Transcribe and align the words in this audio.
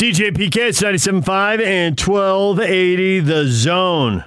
DJ 0.00 0.30
PK, 0.34 0.56
it's 0.56 0.80
97.5 0.80 1.62
and 1.62 2.00
1280 2.00 3.20
The 3.20 3.44
Zone. 3.44 4.24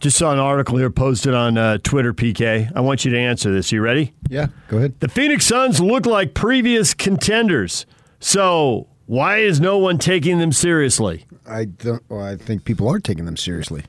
Just 0.00 0.18
saw 0.18 0.32
an 0.32 0.40
article 0.40 0.76
here 0.76 0.90
posted 0.90 1.34
on 1.34 1.56
uh, 1.56 1.78
Twitter, 1.84 2.12
PK. 2.12 2.68
I 2.74 2.80
want 2.80 3.04
you 3.04 3.12
to 3.12 3.16
answer 3.16 3.52
this. 3.52 3.70
You 3.70 3.80
ready? 3.80 4.12
Yeah, 4.28 4.48
go 4.66 4.78
ahead. 4.78 4.98
The 4.98 5.08
Phoenix 5.08 5.46
Suns 5.46 5.80
look 5.80 6.04
like 6.04 6.34
previous 6.34 6.94
contenders. 6.94 7.86
So 8.18 8.88
why 9.06 9.36
is 9.36 9.60
no 9.60 9.78
one 9.78 9.98
taking 9.98 10.40
them 10.40 10.50
seriously? 10.50 11.26
I 11.48 11.66
don't. 11.66 12.02
Well, 12.08 12.24
I 12.24 12.34
think 12.34 12.64
people 12.64 12.88
are 12.88 12.98
taking 12.98 13.26
them 13.26 13.36
seriously. 13.36 13.84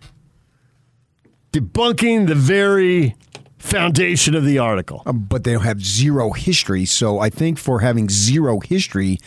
Debunking 1.54 2.28
the 2.28 2.36
very 2.36 3.16
foundation 3.58 4.36
of 4.36 4.46
the 4.46 4.60
article. 4.60 5.02
Um, 5.08 5.26
but 5.28 5.44
they 5.44 5.58
have 5.58 5.82
zero 5.84 6.34
history. 6.34 6.86
So 6.86 7.18
I 7.18 7.32
think 7.32 7.58
for 7.58 7.80
having 7.80 8.10
zero 8.10 8.60
history 8.60 9.18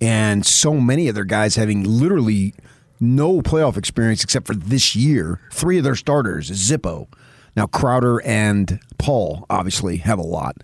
and 0.00 0.44
so 0.44 0.74
many 0.74 1.08
other 1.08 1.24
guys 1.24 1.56
having 1.56 1.82
literally 1.84 2.54
no 3.00 3.40
playoff 3.42 3.76
experience 3.76 4.22
except 4.24 4.46
for 4.46 4.54
this 4.54 4.94
year, 4.96 5.40
three 5.52 5.78
of 5.78 5.84
their 5.84 5.94
starters, 5.96 6.50
Zippo. 6.50 7.06
Now 7.56 7.66
Crowder 7.66 8.20
and 8.22 8.80
Paul 8.98 9.46
obviously 9.50 9.98
have 9.98 10.18
a 10.18 10.22
lot. 10.22 10.56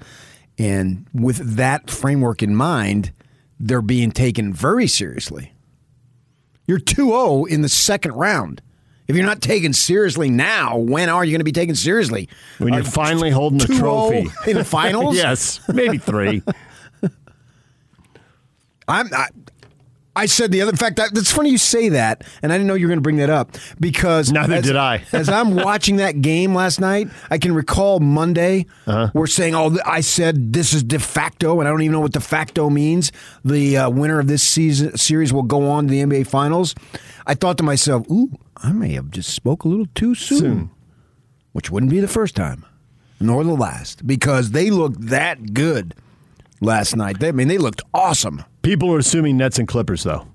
And 0.59 1.07
with 1.15 1.57
that 1.57 1.91
framework 1.91 2.43
in 2.43 2.55
mind, 2.55 3.13
they're 3.59 3.83
being 3.83 4.11
taken 4.11 4.53
very 4.53 4.87
seriously. 4.87 5.53
You're 6.67 6.79
2 6.79 7.07
0 7.09 7.45
in 7.47 7.63
the 7.63 7.69
second 7.69 8.13
round. 8.13 8.63
If 9.09 9.17
you're 9.17 9.27
not 9.27 9.41
taken 9.43 9.73
seriously 9.73 10.31
now, 10.31 10.77
when 10.77 11.09
are 11.09 11.25
you 11.25 11.33
going 11.33 11.41
to 11.41 11.45
be 11.45 11.51
taken 11.51 11.75
seriously? 11.75 12.29
When 12.59 12.73
you're 12.75 12.83
Uh, 12.83 12.91
finally 12.91 13.31
holding 13.31 13.59
the 13.59 13.67
trophy. 13.67 14.29
in 14.47 14.57
the 14.57 14.65
finals? 14.65 15.17
yes, 15.17 15.61
maybe 15.69 15.99
three. 15.99 16.43
I'm. 18.91 19.09
I, 19.15 19.29
I 20.17 20.27
said 20.27 20.51
the 20.51 20.61
other. 20.61 20.71
In 20.73 20.77
fact, 20.77 20.97
that, 20.97 21.15
that's 21.15 21.31
funny 21.31 21.51
you 21.51 21.57
say 21.57 21.91
that, 21.91 22.25
and 22.43 22.53
I 22.53 22.57
didn't 22.57 22.67
know 22.67 22.75
you 22.75 22.87
were 22.87 22.91
going 22.91 22.99
to 22.99 23.03
bring 23.03 23.19
that 23.19 23.31
up 23.31 23.57
because 23.79 24.33
Neither 24.33 24.55
as, 24.57 24.65
did 24.65 24.75
I. 24.77 25.05
as 25.13 25.29
I'm 25.29 25.55
watching 25.55 25.97
that 25.97 26.21
game 26.21 26.53
last 26.53 26.81
night, 26.81 27.09
I 27.31 27.39
can 27.39 27.55
recall 27.55 28.01
Monday 28.01 28.67
Uh-huh. 28.89 29.11
we're 29.15 29.29
saying, 29.29 29.55
"Oh, 29.55 29.79
I 29.87 30.01
said 30.01 30.53
this 30.53 30.73
is 30.73 30.83
de 30.83 30.99
facto," 30.99 31.61
and 31.61 31.69
I 31.69 31.71
don't 31.71 31.81
even 31.83 31.93
know 31.93 32.01
what 32.01 32.13
de 32.13 32.21
facto 32.21 32.69
means. 32.69 33.13
The 33.45 33.77
uh, 33.79 33.91
winner 33.91 34.19
of 34.19 34.27
this 34.27 34.43
season 34.43 34.97
series 34.97 35.33
will 35.33 35.45
go 35.45 35.71
on 35.71 35.85
to 35.87 35.91
the 35.91 36.01
NBA 36.03 36.27
Finals. 36.27 36.75
I 37.27 37.35
thought 37.35 37.57
to 37.59 37.63
myself, 37.63 38.05
"Ooh, 38.11 38.33
I 38.57 38.73
may 38.73 38.93
have 38.95 39.11
just 39.13 39.31
spoke 39.33 39.65
a 39.65 39.69
little 39.69 39.87
too 39.95 40.17
soon,", 40.17 40.39
Soon. 40.39 40.71
which 41.53 41.71
wouldn't 41.71 41.91
be 41.91 42.01
the 42.01 42.09
first 42.09 42.35
time, 42.35 42.67
nor 43.21 43.45
the 43.45 43.53
last, 43.55 44.05
because 44.09 44.51
they 44.51 44.71
looked 44.71 45.01
that 45.07 45.55
good 45.55 45.95
last 46.61 46.97
night. 46.97 47.21
They, 47.21 47.29
I 47.29 47.33
mean, 47.33 47.47
they 47.49 47.59
looked 47.59 47.83
awesome. 47.95 48.45
People 48.63 48.93
are 48.93 48.99
assuming 48.99 49.37
Nets 49.37 49.59
and 49.59 49.67
Clippers, 49.67 50.03
though. 50.03 50.27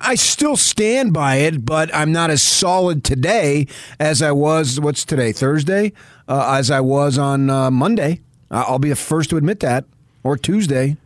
I 0.00 0.14
still 0.14 0.56
stand 0.56 1.12
by 1.12 1.36
it, 1.36 1.64
but 1.66 1.92
I'm 1.94 2.12
not 2.12 2.30
as 2.30 2.40
solid 2.40 3.02
today 3.02 3.66
as 3.98 4.22
I 4.22 4.30
was. 4.30 4.78
What's 4.80 5.04
today? 5.04 5.32
Thursday, 5.32 5.92
uh, 6.28 6.54
as 6.56 6.70
I 6.70 6.80
was 6.80 7.18
on 7.18 7.50
uh, 7.50 7.70
Monday. 7.70 8.20
I- 8.50 8.62
I'll 8.62 8.78
be 8.78 8.90
the 8.90 8.96
first 8.96 9.30
to 9.30 9.36
admit 9.36 9.60
that, 9.60 9.84
or 10.22 10.36
Tuesday. 10.36 10.96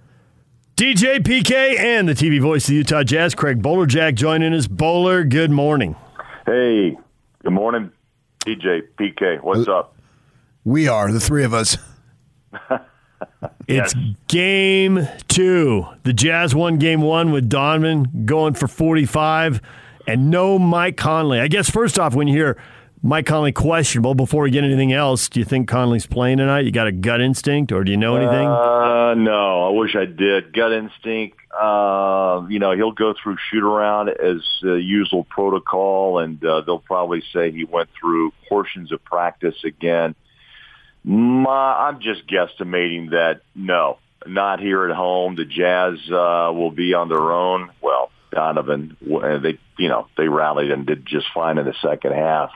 DJ 0.76 1.18
PK 1.20 1.78
and 1.78 2.08
the 2.08 2.12
TV 2.14 2.40
voice 2.40 2.64
of 2.64 2.68
the 2.70 2.76
Utah 2.76 3.02
Jazz, 3.02 3.34
Craig 3.34 3.62
Bolerjack, 3.62 4.14
joining 4.14 4.52
us. 4.52 4.66
Bowler, 4.66 5.24
good 5.24 5.50
morning. 5.50 5.96
Hey, 6.46 6.96
good 7.42 7.52
morning, 7.52 7.90
DJ 8.40 8.82
PK. 8.98 9.42
What's 9.42 9.68
up? 9.68 9.96
We 10.64 10.86
are 10.88 11.10
the 11.10 11.20
three 11.20 11.44
of 11.44 11.54
us. 11.54 11.76
It's 13.76 13.94
game 14.28 15.08
two. 15.28 15.86
The 16.02 16.12
Jazz 16.12 16.54
won 16.54 16.78
game 16.78 17.00
one 17.02 17.32
with 17.32 17.48
Donovan 17.48 18.24
going 18.24 18.54
for 18.54 18.68
45 18.68 19.60
and 20.06 20.30
no 20.30 20.58
Mike 20.58 20.96
Conley. 20.96 21.40
I 21.40 21.48
guess, 21.48 21.70
first 21.70 21.98
off, 21.98 22.14
when 22.14 22.28
you 22.28 22.34
hear 22.34 22.56
Mike 23.02 23.26
Conley 23.26 23.52
questionable, 23.52 24.14
before 24.14 24.44
we 24.44 24.50
get 24.50 24.64
anything 24.64 24.92
else, 24.92 25.28
do 25.28 25.40
you 25.40 25.44
think 25.44 25.68
Conley's 25.68 26.06
playing 26.06 26.38
tonight? 26.38 26.64
You 26.64 26.72
got 26.72 26.86
a 26.86 26.92
gut 26.92 27.20
instinct 27.20 27.72
or 27.72 27.84
do 27.84 27.90
you 27.90 27.96
know 27.96 28.16
anything? 28.16 28.46
Uh, 28.46 29.14
no, 29.14 29.68
I 29.68 29.70
wish 29.70 29.96
I 29.96 30.04
did. 30.04 30.52
Gut 30.52 30.72
instinct. 30.72 31.38
Uh, 31.52 32.46
you 32.48 32.58
know, 32.58 32.72
he'll 32.72 32.92
go 32.92 33.14
through 33.20 33.36
shoot 33.50 33.62
around 33.62 34.08
as 34.08 34.40
uh, 34.64 34.74
usual 34.74 35.24
protocol, 35.24 36.18
and 36.18 36.42
uh, 36.44 36.62
they'll 36.62 36.78
probably 36.78 37.22
say 37.32 37.50
he 37.50 37.64
went 37.64 37.90
through 38.00 38.32
portions 38.48 38.90
of 38.90 39.04
practice 39.04 39.56
again. 39.64 40.14
My, 41.04 41.88
I'm 41.88 42.00
just 42.00 42.26
guesstimating 42.26 43.10
that 43.10 43.40
no, 43.54 43.98
not 44.26 44.60
here 44.60 44.88
at 44.88 44.94
home. 44.94 45.34
The 45.34 45.44
Jazz 45.44 45.98
uh, 46.08 46.52
will 46.52 46.70
be 46.70 46.94
on 46.94 47.08
their 47.08 47.32
own. 47.32 47.70
Well, 47.80 48.10
Donovan, 48.30 48.96
uh, 49.02 49.38
they 49.38 49.58
you 49.78 49.88
know 49.88 50.06
they 50.16 50.28
rallied 50.28 50.70
and 50.70 50.86
did 50.86 51.04
just 51.04 51.26
fine 51.34 51.58
in 51.58 51.64
the 51.64 51.74
second 51.82 52.12
half. 52.12 52.50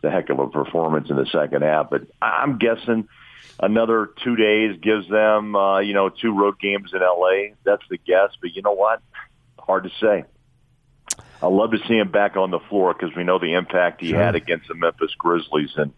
The 0.00 0.10
heck 0.10 0.30
of 0.30 0.38
a 0.38 0.48
performance 0.48 1.10
in 1.10 1.16
the 1.16 1.26
second 1.26 1.62
half, 1.62 1.90
but 1.90 2.02
I'm 2.22 2.58
guessing 2.58 3.08
another 3.58 4.10
two 4.22 4.36
days 4.36 4.78
gives 4.80 5.08
them 5.08 5.56
uh, 5.56 5.80
you 5.80 5.94
know 5.94 6.08
two 6.08 6.38
road 6.38 6.60
games 6.60 6.92
in 6.92 7.00
LA. 7.00 7.54
That's 7.64 7.82
the 7.88 7.98
guess, 7.98 8.30
but 8.40 8.54
you 8.54 8.62
know 8.62 8.74
what? 8.74 9.00
Hard 9.58 9.84
to 9.84 9.90
say. 10.00 10.24
I 11.42 11.46
love 11.46 11.70
to 11.70 11.78
see 11.86 11.96
him 11.96 12.10
back 12.10 12.36
on 12.36 12.50
the 12.50 12.58
floor 12.58 12.94
because 12.94 13.14
we 13.16 13.24
know 13.24 13.38
the 13.38 13.54
impact 13.54 14.00
he 14.00 14.10
had 14.10 14.34
against 14.34 14.68
the 14.68 14.74
Memphis 14.74 15.14
Grizzlies 15.18 15.70
and 15.76 15.92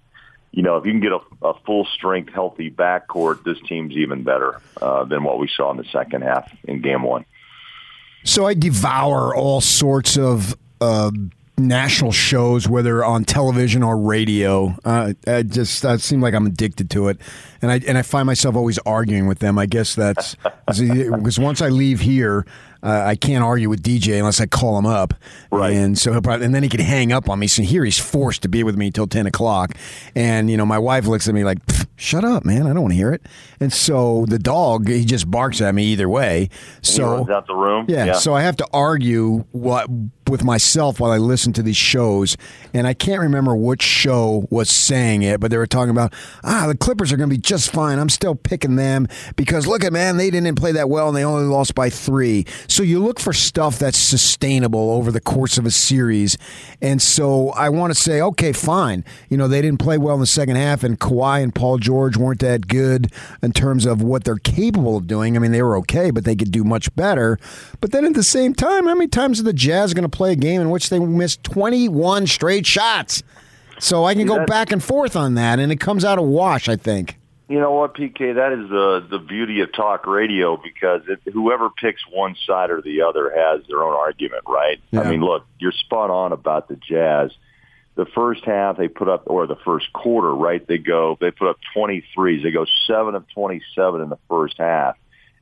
you 0.53 0.62
know, 0.62 0.77
if 0.77 0.84
you 0.84 0.93
can 0.93 1.00
get 1.00 1.12
a, 1.12 1.21
a 1.43 1.55
full 1.65 1.84
strength, 1.84 2.33
healthy 2.33 2.71
backcourt, 2.71 3.44
this 3.44 3.59
team's 3.69 3.97
even 3.97 4.22
better 4.22 4.61
uh, 4.81 5.05
than 5.05 5.22
what 5.22 5.38
we 5.38 5.49
saw 5.49 5.71
in 5.71 5.77
the 5.77 5.84
second 5.84 6.22
half 6.22 6.50
in 6.65 6.81
game 6.81 7.03
one. 7.03 7.25
So 8.25 8.47
I 8.47 8.55
devour 8.55 9.34
all 9.34 9.60
sorts 9.60 10.19
of 10.19 10.56
uh, 10.81 11.10
national 11.56 12.12
shows, 12.12 12.69
whether 12.69 13.05
on 13.05 13.25
television 13.25 13.83
or 13.83 13.97
radio. 13.97 14.75
Uh, 14.84 15.15
I 15.27 15.43
just 15.43 15.84
I 15.84 15.97
seem 15.99 16.21
like 16.21 16.34
I'm 16.34 16.47
addicted 16.47 16.91
to 16.91 17.09
it, 17.09 17.19
and 17.62 17.71
I 17.71 17.81
and 17.87 17.97
I 17.97 18.03
find 18.03 18.27
myself 18.27 18.56
always 18.56 18.78
arguing 18.81 19.27
with 19.27 19.39
them. 19.39 19.59
I 19.59 19.66
guess 19.66 19.94
that's 19.94 20.37
because 20.66 21.39
once 21.39 21.62
I 21.62 21.69
leave 21.69 22.00
here. 22.00 22.47
Uh, 22.82 23.02
I 23.06 23.14
can't 23.16 23.44
argue 23.44 23.68
with 23.68 23.82
DJ 23.82 24.18
unless 24.18 24.41
I 24.41 24.46
call 24.46 24.78
him 24.78 24.86
up, 24.86 25.14
Right. 25.50 25.72
and 25.74 25.98
so 25.98 26.12
he'll 26.12 26.22
probably, 26.22 26.46
and 26.46 26.54
then 26.54 26.62
he 26.62 26.68
can 26.68 26.80
hang 26.80 27.12
up 27.12 27.28
on 27.28 27.38
me. 27.38 27.46
So 27.46 27.62
here 27.62 27.84
he's 27.84 27.98
forced 27.98 28.42
to 28.42 28.48
be 28.48 28.62
with 28.64 28.76
me 28.76 28.86
until 28.86 29.06
ten 29.06 29.26
o'clock, 29.26 29.74
and 30.14 30.50
you 30.50 30.56
know 30.56 30.64
my 30.66 30.78
wife 30.78 31.06
looks 31.06 31.28
at 31.28 31.34
me 31.34 31.44
like, 31.44 31.58
"Shut 31.96 32.24
up, 32.24 32.44
man! 32.44 32.62
I 32.66 32.72
don't 32.72 32.82
want 32.82 32.92
to 32.92 32.96
hear 32.96 33.12
it." 33.12 33.22
And 33.60 33.72
so 33.72 34.24
the 34.28 34.38
dog 34.38 34.88
he 34.88 35.04
just 35.04 35.30
barks 35.30 35.60
at 35.60 35.74
me 35.74 35.84
either 35.86 36.08
way. 36.08 36.48
he 36.50 36.86
So 36.86 37.16
runs 37.16 37.28
out 37.30 37.46
the 37.46 37.54
room. 37.54 37.84
yeah, 37.88 38.14
so 38.14 38.32
I 38.34 38.41
have 38.42 38.56
to 38.56 38.66
argue 38.72 39.44
what 39.52 39.86
with 40.28 40.44
myself 40.44 41.00
while 41.00 41.10
I 41.10 41.18
listen 41.18 41.52
to 41.54 41.62
these 41.62 41.76
shows, 41.76 42.36
and 42.72 42.86
I 42.86 42.94
can't 42.94 43.20
remember 43.20 43.54
which 43.56 43.82
show 43.82 44.47
was 44.48 44.70
saying 44.70 45.22
it, 45.22 45.41
but 45.41 45.50
they 45.50 45.56
were 45.58 45.66
talking 45.66 45.91
about 45.91 46.14
ah 46.44 46.64
the 46.66 46.76
Clippers 46.76 47.12
are 47.12 47.16
going 47.18 47.28
to 47.28 47.34
be 47.36 47.41
just 47.41 47.70
fine. 47.72 47.98
I'm 47.98 48.08
still 48.08 48.34
picking 48.36 48.76
them 48.76 49.06
because 49.36 49.66
look 49.66 49.84
at 49.84 49.92
man, 49.92 50.16
they 50.16 50.30
didn't 50.30 50.54
play 50.54 50.72
that 50.72 50.88
well 50.88 51.08
and 51.08 51.16
they 51.16 51.24
only 51.24 51.44
lost 51.44 51.74
by 51.74 51.91
three. 51.91 52.47
So 52.70 52.84
you 52.84 53.03
look 53.03 53.19
for 53.19 53.32
stuff 53.32 53.81
that's 53.81 53.98
sustainable 53.98 54.92
over 54.92 55.10
the 55.10 55.20
course 55.20 55.58
of 55.58 55.66
a 55.66 55.72
series, 55.72 56.38
and 56.81 57.03
so 57.03 57.50
I 57.50 57.69
want 57.69 57.92
to 57.92 58.00
say 58.00 58.20
okay, 58.20 58.53
fine. 58.53 59.04
You 59.28 59.36
know 59.36 59.48
they 59.48 59.60
didn't 59.60 59.81
play 59.81 59.98
well 59.98 60.14
in 60.14 60.20
the 60.20 60.26
second 60.26 60.54
half, 60.54 60.84
and 60.84 60.98
Kawhi 60.98 61.42
and 61.42 61.53
Paul 61.53 61.78
George 61.78 62.16
weren't 62.16 62.38
that 62.41 62.69
good 62.69 63.12
in 63.42 63.53
terms 63.53 63.86
of 63.86 64.03
what 64.03 64.22
they're 64.22 64.36
capable 64.36 64.97
of 64.97 65.09
doing. 65.09 65.36
I 65.36 65.41
mean 65.41 65.50
they 65.50 65.64
were 65.64 65.76
okay, 65.78 66.12
but 66.12 66.25
they 66.25 66.36
could 66.36 66.53
do 66.53 66.62
much 66.62 66.94
better. 66.94 67.41
But 67.80 67.91
then 67.91 68.04
at 68.04 68.14
the 68.14 68.22
same 68.22 68.54
time, 68.54 68.86
how 68.86 68.94
many 68.94 69.09
times 69.09 69.41
are 69.41 69.44
the 69.44 69.53
Jazz 69.53 69.92
going 69.92 70.09
to 70.09 70.16
play 70.16 70.30
a 70.30 70.36
game 70.36 70.60
in 70.60 70.70
which 70.70 70.91
they 70.91 71.00
missed 71.00 71.42
21 71.42 72.28
straight 72.28 72.66
shots? 72.66 73.25
So 73.80 74.04
I 74.04 74.14
can 74.14 74.26
go 74.26 74.47
back 74.47 74.70
and 74.70 74.82
forth 74.82 75.16
on 75.16 75.34
that, 75.34 75.59
and 75.59 75.72
it 75.72 75.80
comes 75.80 76.04
out 76.04 76.19
a 76.19 76.22
wash, 76.22 76.69
I 76.69 76.76
think. 76.76 77.19
You 77.50 77.59
know 77.59 77.72
what, 77.72 77.94
PK? 77.97 78.37
That 78.37 78.53
is 78.53 78.71
the 78.71 79.05
the 79.11 79.19
beauty 79.19 79.61
of 79.61 79.72
talk 79.72 80.06
radio 80.06 80.56
because 80.56 81.03
it, 81.09 81.33
whoever 81.33 81.69
picks 81.69 82.00
one 82.09 82.37
side 82.47 82.71
or 82.71 82.81
the 82.81 83.03
other 83.03 83.28
has 83.28 83.66
their 83.66 83.83
own 83.83 83.93
argument, 83.93 84.45
right? 84.47 84.80
Yeah. 84.92 85.01
I 85.01 85.10
mean, 85.10 85.21
look, 85.21 85.45
you're 85.59 85.72
spot 85.72 86.10
on 86.10 86.30
about 86.30 86.69
the 86.69 86.77
Jazz. 86.77 87.33
The 87.97 88.07
first 88.15 88.45
half 88.45 88.77
they 88.77 88.86
put 88.86 89.09
up, 89.09 89.24
or 89.27 89.48
the 89.48 89.57
first 89.65 89.92
quarter, 89.92 90.33
right? 90.33 90.65
They 90.65 90.78
go, 90.78 91.19
they 91.21 91.33
put 91.33 91.48
up 91.48 91.59
23s. 91.77 92.45
They 92.45 92.53
go 92.53 92.66
seven 92.86 93.16
of 93.16 93.28
27 93.34 94.01
in 94.01 94.10
the 94.10 94.19
first 94.28 94.54
half, 94.57 94.97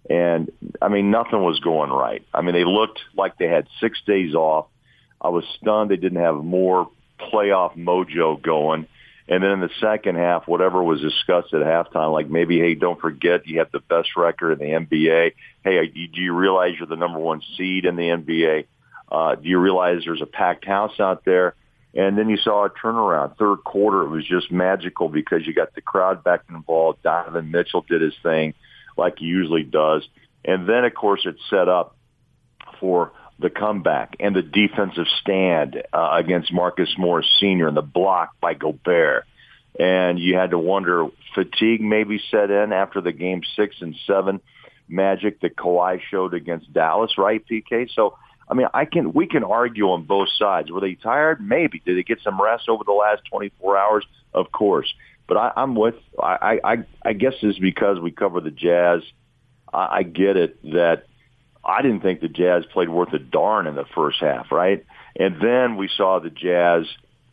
and 0.09 0.51
I 0.81 0.89
mean, 0.89 1.11
nothing 1.11 1.43
was 1.43 1.61
going 1.61 1.91
right. 1.91 2.25
I 2.33 2.41
mean, 2.41 2.55
they 2.55 2.65
looked 2.65 3.01
like 3.19 3.37
they 3.37 3.49
had 3.49 3.67
six 3.83 4.01
days 4.07 4.35
off. 4.35 4.69
I 5.21 5.29
was 5.29 5.45
stunned 5.61 5.91
they 5.91 5.97
didn't 5.97 6.23
have 6.23 6.37
more 6.37 6.89
playoff 7.21 7.77
mojo 7.77 8.41
going. 8.41 8.87
And 9.29 9.43
then 9.43 9.51
in 9.51 9.61
the 9.61 9.71
second 9.81 10.17
half, 10.17 10.49
whatever 10.49 10.83
was 10.83 11.03
discussed 11.03 11.53
at 11.53 11.61
halftime, 11.61 12.13
like 12.13 12.31
maybe, 12.31 12.59
hey, 12.59 12.75
don't 12.75 12.99
forget 12.99 13.47
you 13.47 13.59
have 13.59 13.71
the 13.71 13.81
best 13.81 14.17
record 14.17 14.53
in 14.53 14.59
the 14.59 14.87
NBA. 14.87 15.35
Hey, 15.63 15.87
do 15.87 16.21
you 16.21 16.33
realize 16.33 16.75
you're 16.79 16.87
the 16.87 16.97
number 16.97 17.19
one 17.19 17.43
seed 17.57 17.85
in 17.85 17.97
the 17.97 18.05
NBA? 18.05 18.67
Uh, 19.11 19.35
do 19.35 19.49
you 19.49 19.59
realize 19.59 20.03
there's 20.05 20.23
a 20.23 20.27
packed 20.27 20.65
house 20.65 20.99
out 20.99 21.27
there? 21.27 21.55
And 21.95 22.17
then 22.17 22.31
you 22.31 22.39
saw 22.39 22.65
a 22.65 22.71
turnaround. 22.71 23.37
Third 23.37 23.65
quarter, 23.65 24.03
it 24.03 24.09
was 24.09 24.27
just 24.27 24.51
magical 24.51 25.09
because 25.09 25.47
you 25.47 25.53
got 25.53 25.75
the 25.75 25.81
crowd 25.83 26.25
back 26.25 26.45
involved. 26.49 27.03
Donovan 27.03 27.51
Mitchell 27.51 27.85
did 27.89 28.01
his 28.01 28.15
thing 28.23 28.55
like 28.97 29.19
he 29.19 29.27
usually 29.27 29.63
does. 29.63 30.07
And 30.45 30.69
then, 30.69 30.85
of 30.85 30.95
course, 30.95 31.27
it 31.27 31.37
set 31.51 31.69
up 31.69 31.97
for 32.81 33.13
the 33.39 33.51
comeback 33.51 34.17
and 34.21 34.35
the 34.35 34.43
defensive 34.43 35.07
stand 35.21 35.83
uh, 35.93 36.11
against 36.13 36.53
Marcus 36.53 36.93
Morris 36.99 37.27
Sr. 37.39 37.69
and 37.69 37.77
the 37.77 37.83
block 37.83 38.35
by 38.41 38.55
Gobert. 38.55 39.25
And 39.79 40.19
you 40.19 40.37
had 40.37 40.51
to 40.51 40.59
wonder, 40.59 41.07
fatigue 41.35 41.81
maybe 41.81 42.21
set 42.31 42.51
in 42.51 42.73
after 42.73 43.01
the 43.01 43.13
game 43.13 43.43
six 43.55 43.77
and 43.81 43.95
seven 44.07 44.41
magic 44.89 45.41
that 45.41 45.57
Kawhi 45.57 46.01
showed 46.11 46.35
against 46.35 46.73
Dallas, 46.73 47.17
right, 47.17 47.45
PK? 47.47 47.89
So, 47.95 48.17
I 48.51 48.55
mean, 48.55 48.67
I 48.75 48.87
can 48.87 49.13
we 49.13 49.27
can 49.27 49.45
argue 49.45 49.91
on 49.91 50.05
both 50.05 50.29
sides. 50.37 50.71
Were 50.71 50.81
they 50.81 50.95
tired? 50.95 51.41
Maybe. 51.41 51.81
Did 51.85 51.97
they 51.97 52.03
get 52.03 52.21
some 52.25 52.41
rest 52.41 52.69
over 52.69 52.83
the 52.85 52.93
last 52.93 53.23
24 53.31 53.77
hours? 53.77 54.07
Of 54.35 54.51
course. 54.51 54.93
But 55.29 55.37
I, 55.37 55.53
I'm 55.57 55.77
with. 55.77 55.97
I, 56.21 56.59
I 56.65 56.77
I 57.05 57.13
guess 57.13 57.35
it's 57.43 57.59
because 57.59 58.01
we 58.01 58.11
cover 58.11 58.41
the 58.41 58.51
Jazz. 58.51 59.03
I, 59.73 59.99
I 59.99 60.03
get 60.03 60.37
it 60.39 60.63
that 60.73 61.05
I 61.69 61.83
didn't 61.83 62.01
think 62.01 62.21
the 62.21 62.29
Jazz 62.29 62.65
played 62.73 62.89
worth 62.89 63.13
a 63.13 63.19
darn 63.19 63.67
in 63.67 63.75
the 63.75 63.85
first 63.85 64.21
half, 64.21 64.51
right? 64.51 64.85
And 65.15 65.41
then 65.41 65.77
we 65.77 65.89
saw 65.95 66.19
the 66.19 66.31
Jazz 66.31 66.87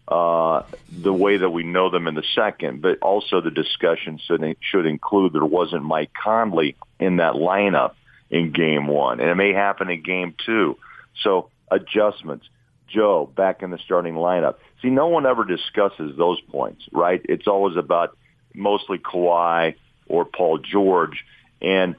uh, 0.08 0.64
the 0.92 1.14
way 1.14 1.38
that 1.38 1.50
we 1.50 1.64
know 1.64 1.90
them 1.90 2.08
in 2.08 2.16
the 2.16 2.24
second, 2.36 2.82
but 2.82 3.00
also 3.00 3.42
the 3.42 3.50
discussion 3.50 4.20
should, 4.20 4.58
should 4.60 4.86
include 4.86 5.34
there 5.34 5.46
wasn't 5.46 5.84
Mike 5.84 6.12
Conley 6.14 6.76
in 7.00 7.18
that 7.18 7.34
lineup 7.34 7.94
in 8.30 8.52
game 8.52 8.88
one, 8.88 9.20
and 9.20 9.30
it 9.30 9.36
may 9.36 9.54
happen 9.54 9.90
in 9.90 10.04
game 10.04 10.36
two. 10.46 10.78
So 11.24 11.50
adjustments. 11.72 12.48
Joe 12.88 13.30
back 13.36 13.64
in 13.64 13.72
the 13.72 13.80
starting 13.80 14.14
lineup. 14.14 14.56
See, 14.82 14.90
no 14.90 15.08
one 15.08 15.26
ever 15.26 15.44
discusses 15.44 16.16
those 16.16 16.40
points, 16.42 16.84
right? 16.92 17.20
It's 17.24 17.48
always 17.48 17.76
about 17.78 18.16
mostly 18.54 19.00
Kawhi 19.00 19.76
or 20.08 20.26
Paul 20.26 20.60
George, 20.60 21.26
and 21.62 21.96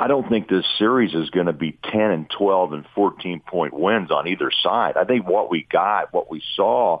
I 0.00 0.06
don't 0.06 0.28
think 0.28 0.48
this 0.48 0.64
series 0.78 1.12
is 1.12 1.30
going 1.30 1.46
to 1.46 1.52
be 1.52 1.76
10 1.90 2.00
and 2.00 2.30
12 2.30 2.72
and 2.72 2.84
14 2.94 3.40
point 3.40 3.74
wins 3.74 4.12
on 4.12 4.28
either 4.28 4.52
side. 4.62 4.96
I 4.96 5.04
think 5.04 5.26
what 5.26 5.50
we 5.50 5.66
got, 5.68 6.12
what 6.12 6.30
we 6.30 6.40
saw, 6.54 7.00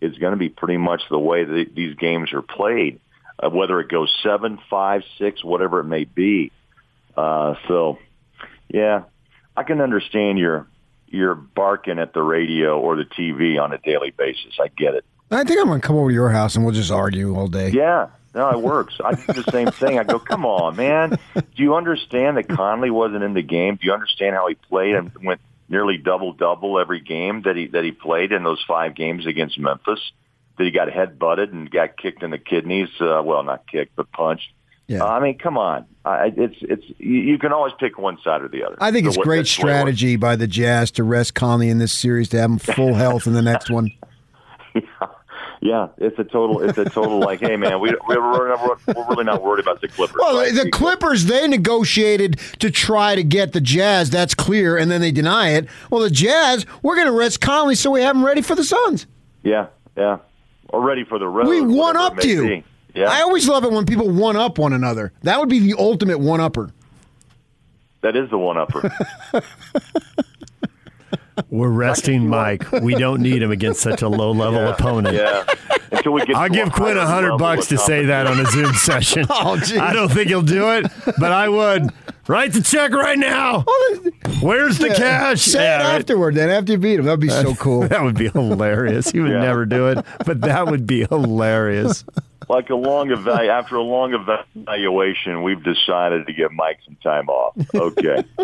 is 0.00 0.16
going 0.16 0.30
to 0.30 0.38
be 0.38 0.48
pretty 0.48 0.78
much 0.78 1.02
the 1.10 1.18
way 1.18 1.44
that 1.44 1.74
these 1.74 1.94
games 1.96 2.32
are 2.32 2.40
played, 2.40 3.00
uh, 3.38 3.50
whether 3.50 3.78
it 3.80 3.90
goes 3.90 4.10
seven, 4.22 4.58
five, 4.70 5.02
six, 5.18 5.44
whatever 5.44 5.80
it 5.80 5.84
may 5.84 6.04
be. 6.04 6.50
Uh, 7.14 7.54
so, 7.66 7.98
yeah, 8.68 9.02
I 9.54 9.64
can 9.64 9.80
understand 9.80 10.38
your 10.38 10.66
your 11.10 11.34
barking 11.34 11.98
at 11.98 12.12
the 12.12 12.22
radio 12.22 12.78
or 12.78 12.96
the 12.96 13.04
TV 13.04 13.60
on 13.60 13.72
a 13.72 13.78
daily 13.78 14.10
basis. 14.10 14.58
I 14.60 14.68
get 14.68 14.94
it. 14.94 15.04
I 15.30 15.44
think 15.44 15.60
I'm 15.60 15.66
going 15.66 15.80
to 15.80 15.86
come 15.86 15.96
over 15.96 16.08
to 16.10 16.14
your 16.14 16.30
house 16.30 16.56
and 16.56 16.64
we'll 16.64 16.74
just 16.74 16.90
argue 16.90 17.36
all 17.36 17.48
day. 17.48 17.68
Yeah, 17.70 18.08
no, 18.34 18.50
it 18.50 18.60
works. 18.60 18.94
I 19.04 19.14
do 19.14 19.32
the 19.42 19.50
same 19.50 19.70
thing. 19.70 19.98
I 19.98 20.04
go, 20.04 20.18
come 20.18 20.46
on, 20.46 20.76
man. 20.76 21.18
Do 21.34 21.42
you 21.62 21.74
understand 21.74 22.36
that 22.38 22.48
Conley 22.48 22.90
wasn't 22.90 23.22
in 23.24 23.34
the 23.34 23.42
game? 23.42 23.76
Do 23.76 23.86
you 23.86 23.92
understand 23.92 24.34
how 24.34 24.48
he 24.48 24.54
played 24.54 24.94
and 24.94 25.10
went 25.22 25.40
nearly 25.68 25.98
double 25.98 26.32
double 26.32 26.78
every 26.80 27.00
game 27.00 27.42
that 27.42 27.56
he 27.56 27.66
that 27.68 27.84
he 27.84 27.92
played 27.92 28.32
in 28.32 28.42
those 28.42 28.62
five 28.66 28.94
games 28.94 29.26
against 29.26 29.58
Memphis? 29.58 30.00
That 30.56 30.64
he 30.64 30.70
got 30.70 30.90
head 30.90 31.18
butted 31.18 31.52
and 31.52 31.70
got 31.70 31.96
kicked 31.96 32.22
in 32.22 32.30
the 32.30 32.38
kidneys. 32.38 32.88
Uh, 33.00 33.22
well, 33.24 33.42
not 33.44 33.66
kicked, 33.70 33.94
but 33.96 34.10
punched. 34.12 34.50
Yeah. 34.88 35.04
Uh, 35.04 35.08
I 35.08 35.20
mean, 35.20 35.36
come 35.38 35.58
on. 35.58 35.84
I, 36.06 36.32
it's 36.36 36.56
it's 36.62 36.84
you, 36.98 37.20
you 37.20 37.38
can 37.38 37.52
always 37.52 37.74
pick 37.78 37.98
one 37.98 38.16
side 38.24 38.40
or 38.42 38.48
the 38.48 38.64
other. 38.64 38.76
I 38.80 38.90
think 38.90 39.04
So 39.04 39.08
it's 39.10 39.18
what- 39.18 39.24
great 39.24 39.36
that's 39.40 39.56
the 39.58 39.66
way 39.66 39.72
it 39.72 39.74
works. 39.74 39.80
strategy 39.82 40.16
by 40.16 40.36
the 40.36 40.46
Jazz 40.46 40.90
to 40.92 41.04
rest 41.04 41.34
Conley 41.34 41.68
in 41.68 41.76
this 41.78 41.92
series 41.92 42.30
to 42.30 42.38
have 42.38 42.50
him 42.50 42.58
full 42.58 42.94
health 42.94 43.26
in 43.26 43.34
the 43.34 43.42
next 43.42 43.68
one. 43.70 43.90
Yeah, 44.74 44.82
it's 45.60 46.18
a 46.18 46.24
total. 46.24 46.60
It's 46.62 46.78
a 46.78 46.84
total. 46.84 47.20
like, 47.20 47.40
hey, 47.40 47.56
man, 47.56 47.80
we 47.80 47.94
we're, 48.08 48.20
we're, 48.20 48.48
not- 48.48 48.86
we're 48.86 49.08
really 49.08 49.24
not 49.24 49.42
worried 49.42 49.60
about 49.62 49.80
the 49.80 49.88
Clippers. 49.88 50.16
Well, 50.18 50.36
right? 50.36 50.54
the 50.54 50.70
Clippers 50.70 51.24
they 51.26 51.46
negotiated 51.48 52.38
to 52.60 52.70
try 52.70 53.14
to 53.14 53.22
get 53.22 53.52
the 53.52 53.60
Jazz. 53.60 54.10
That's 54.10 54.34
clear, 54.34 54.76
and 54.76 54.90
then 54.90 55.00
they 55.00 55.12
deny 55.12 55.50
it. 55.50 55.68
Well, 55.90 56.02
the 56.02 56.10
Jazz, 56.10 56.64
we're 56.82 56.94
going 56.94 57.06
to 57.08 57.12
rest 57.12 57.40
Conley 57.40 57.74
so 57.74 57.90
we 57.90 58.02
have 58.02 58.14
him 58.16 58.24
ready 58.24 58.42
for 58.42 58.54
the 58.54 58.64
Suns. 58.64 59.06
Yeah, 59.42 59.66
yeah. 59.96 60.18
Or 60.70 60.82
ready 60.84 61.04
for 61.04 61.18
the 61.18 61.26
road. 61.28 61.48
We 61.48 61.60
one 61.60 61.96
upped 61.96 62.24
you. 62.24 62.42
be. 62.48 62.64
Yeah, 62.94 63.10
I 63.10 63.20
always 63.22 63.48
love 63.48 63.64
it 63.64 63.70
when 63.72 63.84
people 63.86 64.10
one 64.10 64.36
up 64.36 64.58
one 64.58 64.72
another. 64.72 65.12
That 65.22 65.38
would 65.40 65.48
be 65.48 65.58
the 65.60 65.74
ultimate 65.78 66.18
one 66.18 66.40
upper. 66.40 66.70
that 68.00 68.16
is 68.16 68.28
the 68.30 68.38
one 68.38 68.56
upper. 68.56 68.92
We're 71.50 71.68
resting 71.70 72.28
Mike. 72.28 72.70
We 72.72 72.94
don't 72.94 73.20
need 73.20 73.42
him 73.42 73.50
against 73.50 73.80
such 73.80 74.02
a 74.02 74.08
low 74.08 74.32
level 74.32 74.60
Yeah. 74.60 74.70
opponent. 74.70 75.16
yeah. 75.16 75.44
Until 75.90 76.12
we 76.12 76.24
get. 76.26 76.36
I'll 76.36 76.48
give 76.48 76.70
Quin 76.72 76.96
a 76.98 77.06
hundred 77.06 77.38
bucks 77.38 77.68
to 77.68 77.78
say 77.78 78.06
that 78.06 78.26
on 78.26 78.38
a 78.40 78.44
Zoom 78.46 78.72
session. 78.74 79.24
Oh, 79.30 79.56
geez. 79.56 79.78
I 79.78 79.92
don't 79.92 80.10
think 80.10 80.28
he'll 80.28 80.42
do 80.42 80.70
it, 80.72 80.86
but 81.18 81.32
I 81.32 81.48
would. 81.48 81.90
Write 82.26 82.52
the 82.52 82.60
check 82.60 82.92
right 82.92 83.18
now. 83.18 83.64
Where's 84.42 84.76
the 84.76 84.90
cash? 84.90 85.40
Say 85.40 85.62
Yeah, 85.64 85.80
it 85.80 85.84
right. 85.84 85.94
afterward, 86.00 86.34
then 86.34 86.50
after 86.50 86.72
you 86.72 86.78
beat 86.78 86.98
him. 86.98 87.06
That'd 87.06 87.20
be 87.20 87.30
so 87.30 87.54
cool. 87.54 87.80
That 87.88 88.02
would 88.02 88.18
be 88.18 88.28
hilarious. 88.28 89.10
He 89.10 89.20
would 89.20 89.30
Yeah. 89.30 89.38
never 89.40 89.64
do 89.64 89.88
it, 89.88 90.04
but 90.26 90.42
that 90.42 90.66
would 90.66 90.86
be 90.86 91.06
hilarious. 91.06 92.04
Like 92.50 92.68
a 92.68 92.74
long 92.74 93.08
evalu- 93.08 93.48
after 93.48 93.76
a 93.76 93.82
long 93.82 94.12
evaluation, 94.12 95.42
we've 95.42 95.62
decided 95.64 96.26
to 96.26 96.32
give 96.34 96.52
Mike 96.52 96.78
some 96.84 96.96
time 97.02 97.28
off. 97.30 97.54
Okay. 97.74 98.24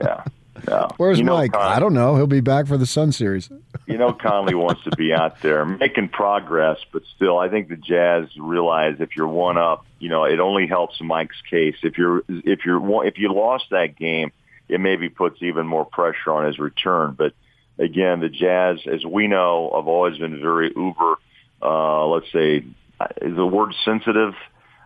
Yeah. 0.00 0.24
No. 0.66 0.88
Where's 0.96 1.18
You 1.18 1.24
know, 1.24 1.34
Mike? 1.34 1.52
Con- 1.52 1.62
I 1.62 1.78
don't 1.78 1.94
know. 1.94 2.16
He'll 2.16 2.26
be 2.26 2.40
back 2.40 2.66
for 2.66 2.76
the 2.76 2.86
Sun 2.86 3.12
series. 3.12 3.50
you 3.86 3.98
know 3.98 4.12
Conley 4.12 4.54
wants 4.54 4.82
to 4.84 4.90
be 4.96 5.12
out 5.12 5.40
there 5.42 5.64
making 5.64 6.08
progress, 6.08 6.78
but 6.92 7.02
still, 7.14 7.38
I 7.38 7.48
think 7.48 7.68
the 7.68 7.76
Jazz 7.76 8.28
realize 8.38 8.96
if 9.00 9.16
you're 9.16 9.28
one 9.28 9.58
up, 9.58 9.86
you 9.98 10.08
know, 10.08 10.24
it 10.24 10.40
only 10.40 10.66
helps 10.66 11.00
Mike's 11.00 11.40
case. 11.48 11.76
If 11.82 11.98
you're 11.98 12.22
if 12.28 12.64
you're 12.64 13.04
if 13.06 13.18
you 13.18 13.32
lost 13.32 13.66
that 13.70 13.96
game, 13.96 14.32
it 14.68 14.80
maybe 14.80 15.08
puts 15.08 15.42
even 15.42 15.66
more 15.66 15.84
pressure 15.84 16.32
on 16.32 16.46
his 16.46 16.58
return. 16.58 17.14
But 17.16 17.32
again, 17.78 18.20
the 18.20 18.28
Jazz, 18.28 18.78
as 18.92 19.04
we 19.04 19.28
know, 19.28 19.72
have 19.74 19.86
always 19.86 20.18
been 20.18 20.40
very 20.40 20.72
uber. 20.74 21.14
Uh, 21.62 22.06
let's 22.06 22.30
say 22.32 22.64
uh, 23.00 23.06
is 23.22 23.36
the 23.36 23.46
word 23.46 23.74
sensitive 23.84 24.34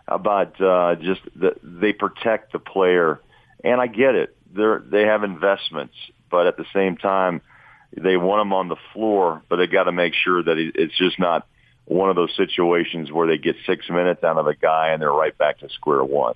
about 0.07 0.61
uh, 0.61 0.97
just 0.97 1.21
the, 1.35 1.55
they 1.63 1.93
protect 1.93 2.53
the 2.53 2.59
player, 2.59 3.21
and 3.65 3.81
I 3.81 3.87
get 3.87 4.15
it. 4.15 4.37
They're 4.55 4.83
they 4.85 5.03
have 5.03 5.25
investments, 5.25 5.95
but 6.31 6.47
at 6.47 6.57
the 6.57 6.67
same 6.73 6.97
time 6.97 7.41
they 7.97 8.17
want 8.17 8.43
him 8.43 8.53
on 8.53 8.69
the 8.69 8.77
floor, 8.93 9.43
but 9.49 9.57
they 9.57 9.67
got 9.67 9.85
to 9.85 9.93
make 9.93 10.15
sure 10.15 10.43
that 10.43 10.57
it's 10.59 10.97
just 10.97 11.19
not 11.19 11.47
one 11.87 12.09
of 12.09 12.17
those 12.17 12.35
situations 12.37 13.11
where 13.11 13.27
they 13.27 13.37
get 13.37 13.57
six 13.67 13.91
minutes 13.91 14.23
out 14.23 14.39
of 14.39 14.47
a 14.47 14.55
guy 14.55 14.91
and 14.91 15.03
they're 15.03 15.13
right 15.13 15.37
back 15.37 15.59
to 15.59 15.69
square 15.71 16.05
one. 16.05 16.35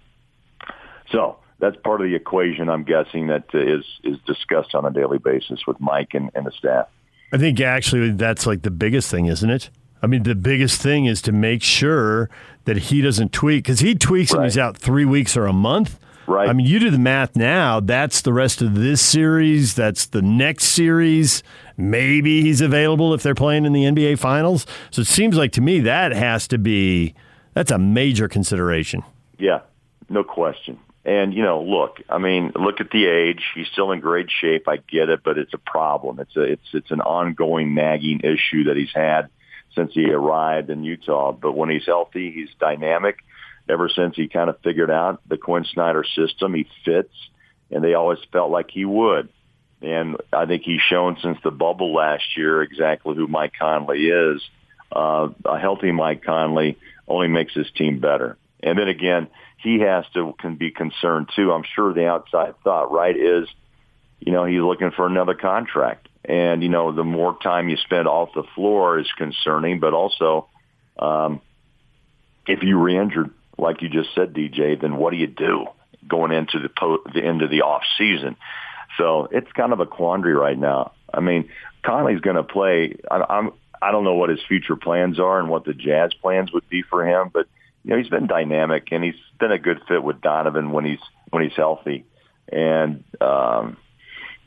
So 1.12 1.38
that's 1.60 1.76
part 1.76 2.00
of 2.00 2.08
the 2.08 2.16
equation, 2.16 2.68
I'm 2.68 2.82
guessing, 2.82 3.28
that 3.28 3.44
is 3.54 3.84
is 4.02 4.18
discussed 4.26 4.74
on 4.74 4.84
a 4.84 4.90
daily 4.90 5.18
basis 5.18 5.60
with 5.66 5.80
Mike 5.80 6.14
and, 6.14 6.30
and 6.34 6.44
the 6.44 6.50
staff. 6.52 6.88
I 7.32 7.38
think 7.38 7.60
actually 7.60 8.10
that's 8.12 8.46
like 8.46 8.62
the 8.62 8.70
biggest 8.70 9.10
thing, 9.10 9.26
isn't 9.26 9.48
it? 9.48 9.70
I 10.02 10.06
mean, 10.06 10.24
the 10.24 10.34
biggest 10.34 10.82
thing 10.82 11.06
is 11.06 11.22
to 11.22 11.32
make 11.32 11.62
sure 11.62 12.28
that 12.64 12.76
he 12.76 13.00
doesn't 13.00 13.32
tweak 13.32 13.64
because 13.64 13.80
he 13.80 13.94
tweaks 13.94 14.32
and 14.32 14.44
he's 14.44 14.58
out 14.58 14.76
three 14.76 15.04
weeks 15.04 15.36
or 15.36 15.46
a 15.46 15.52
month. 15.52 15.98
Right. 16.26 16.48
I 16.48 16.52
mean, 16.52 16.66
you 16.66 16.78
do 16.78 16.90
the 16.90 16.98
math 16.98 17.36
now. 17.36 17.80
That's 17.80 18.22
the 18.22 18.32
rest 18.32 18.62
of 18.62 18.74
this 18.74 19.00
series. 19.00 19.74
That's 19.74 20.06
the 20.06 20.22
next 20.22 20.64
series. 20.64 21.42
Maybe 21.76 22.42
he's 22.42 22.60
available 22.60 23.12
if 23.14 23.22
they're 23.22 23.34
playing 23.34 23.64
in 23.66 23.72
the 23.72 23.84
NBA 23.84 24.18
Finals. 24.18 24.66
So 24.90 25.02
it 25.02 25.06
seems 25.06 25.36
like 25.36 25.52
to 25.52 25.60
me 25.60 25.80
that 25.80 26.12
has 26.12 26.48
to 26.48 26.58
be 26.58 27.14
that's 27.52 27.70
a 27.70 27.78
major 27.78 28.28
consideration. 28.28 29.02
Yeah, 29.38 29.60
no 30.08 30.24
question. 30.24 30.78
And 31.04 31.34
you 31.34 31.42
know, 31.42 31.62
look, 31.62 32.00
I 32.08 32.18
mean, 32.18 32.52
look 32.54 32.80
at 32.80 32.90
the 32.90 33.06
age. 33.06 33.42
He's 33.54 33.68
still 33.68 33.92
in 33.92 34.00
great 34.00 34.30
shape. 34.30 34.68
I 34.68 34.76
get 34.76 35.10
it, 35.10 35.20
but 35.22 35.36
it's 35.36 35.52
a 35.52 35.58
problem. 35.58 36.18
It's 36.20 36.36
a 36.36 36.42
it's 36.42 36.68
it's 36.72 36.90
an 36.90 37.00
ongoing 37.00 37.74
nagging 37.74 38.20
issue 38.20 38.64
that 38.64 38.76
he's 38.76 38.92
had 38.94 39.28
since 39.74 39.92
he 39.92 40.10
arrived 40.10 40.70
in 40.70 40.84
Utah. 40.84 41.32
But 41.32 41.52
when 41.52 41.68
he's 41.68 41.84
healthy, 41.84 42.30
he's 42.30 42.48
dynamic. 42.58 43.18
Ever 43.68 43.88
since 43.88 44.14
he 44.16 44.28
kind 44.28 44.50
of 44.50 44.60
figured 44.60 44.90
out 44.90 45.20
the 45.26 45.38
Quin 45.38 45.64
Snyder 45.64 46.04
system, 46.04 46.54
he 46.54 46.66
fits, 46.84 47.14
and 47.70 47.82
they 47.82 47.94
always 47.94 48.18
felt 48.30 48.50
like 48.50 48.70
he 48.70 48.84
would. 48.84 49.28
And 49.80 50.16
I 50.32 50.46
think 50.46 50.62
he's 50.62 50.80
shown 50.80 51.16
since 51.22 51.38
the 51.42 51.50
bubble 51.50 51.94
last 51.94 52.36
year 52.36 52.62
exactly 52.62 53.14
who 53.14 53.26
Mike 53.26 53.52
Conley 53.58 54.06
is. 54.06 54.42
Uh, 54.90 55.28
a 55.44 55.58
healthy 55.58 55.92
Mike 55.92 56.24
Conley 56.24 56.78
only 57.08 57.28
makes 57.28 57.54
his 57.54 57.70
team 57.72 58.00
better. 58.00 58.36
And 58.62 58.78
then 58.78 58.88
again, 58.88 59.28
he 59.58 59.80
has 59.80 60.04
to 60.14 60.34
can 60.38 60.56
be 60.56 60.70
concerned 60.70 61.30
too. 61.34 61.52
I'm 61.52 61.64
sure 61.74 61.92
the 61.92 62.06
outside 62.06 62.54
thought, 62.62 62.92
right, 62.92 63.16
is, 63.16 63.48
you 64.20 64.32
know, 64.32 64.44
he's 64.44 64.60
looking 64.60 64.90
for 64.90 65.06
another 65.06 65.34
contract. 65.34 66.08
And, 66.24 66.62
you 66.62 66.70
know, 66.70 66.92
the 66.92 67.04
more 67.04 67.36
time 67.42 67.68
you 67.68 67.76
spend 67.76 68.08
off 68.08 68.30
the 68.34 68.44
floor 68.54 68.98
is 68.98 69.10
concerning, 69.16 69.80
but 69.80 69.92
also, 69.92 70.48
um, 70.98 71.40
if 72.46 72.62
you 72.62 72.78
re-injured, 72.78 73.30
like 73.58 73.82
you 73.82 73.88
just 73.88 74.14
said, 74.14 74.34
DJ, 74.34 74.80
then 74.80 74.96
what 74.96 75.10
do 75.10 75.16
you 75.16 75.26
do 75.26 75.66
going 76.06 76.32
into 76.32 76.58
the 76.58 76.68
po- 76.68 77.02
the 77.12 77.22
end 77.24 77.42
of 77.42 77.50
the 77.50 77.62
off 77.62 77.82
season? 77.96 78.36
So 78.98 79.28
it's 79.30 79.50
kind 79.52 79.72
of 79.72 79.80
a 79.80 79.86
quandary 79.86 80.34
right 80.34 80.58
now. 80.58 80.92
I 81.12 81.20
mean, 81.20 81.48
Conley's 81.84 82.20
going 82.20 82.36
to 82.36 82.44
play. 82.44 82.96
I, 83.10 83.24
I'm 83.28 83.52
I 83.84 83.92
don't 83.92 84.04
know 84.04 84.14
what 84.14 84.30
his 84.30 84.40
future 84.48 84.76
plans 84.76 85.20
are 85.20 85.38
and 85.38 85.50
what 85.50 85.64
the 85.64 85.74
Jazz 85.74 86.14
plans 86.14 86.52
would 86.52 86.68
be 86.70 86.82
for 86.82 87.06
him, 87.06 87.30
but 87.32 87.46
you 87.82 87.90
know 87.90 87.98
he's 87.98 88.08
been 88.08 88.26
dynamic 88.26 88.88
and 88.92 89.04
he's 89.04 89.20
been 89.38 89.52
a 89.52 89.58
good 89.58 89.80
fit 89.86 90.02
with 90.02 90.22
Donovan 90.22 90.72
when 90.72 90.84
he's 90.86 91.00
when 91.30 91.42
he's 91.42 91.56
healthy. 91.56 92.06
And 92.50 93.04
um, 93.20 93.76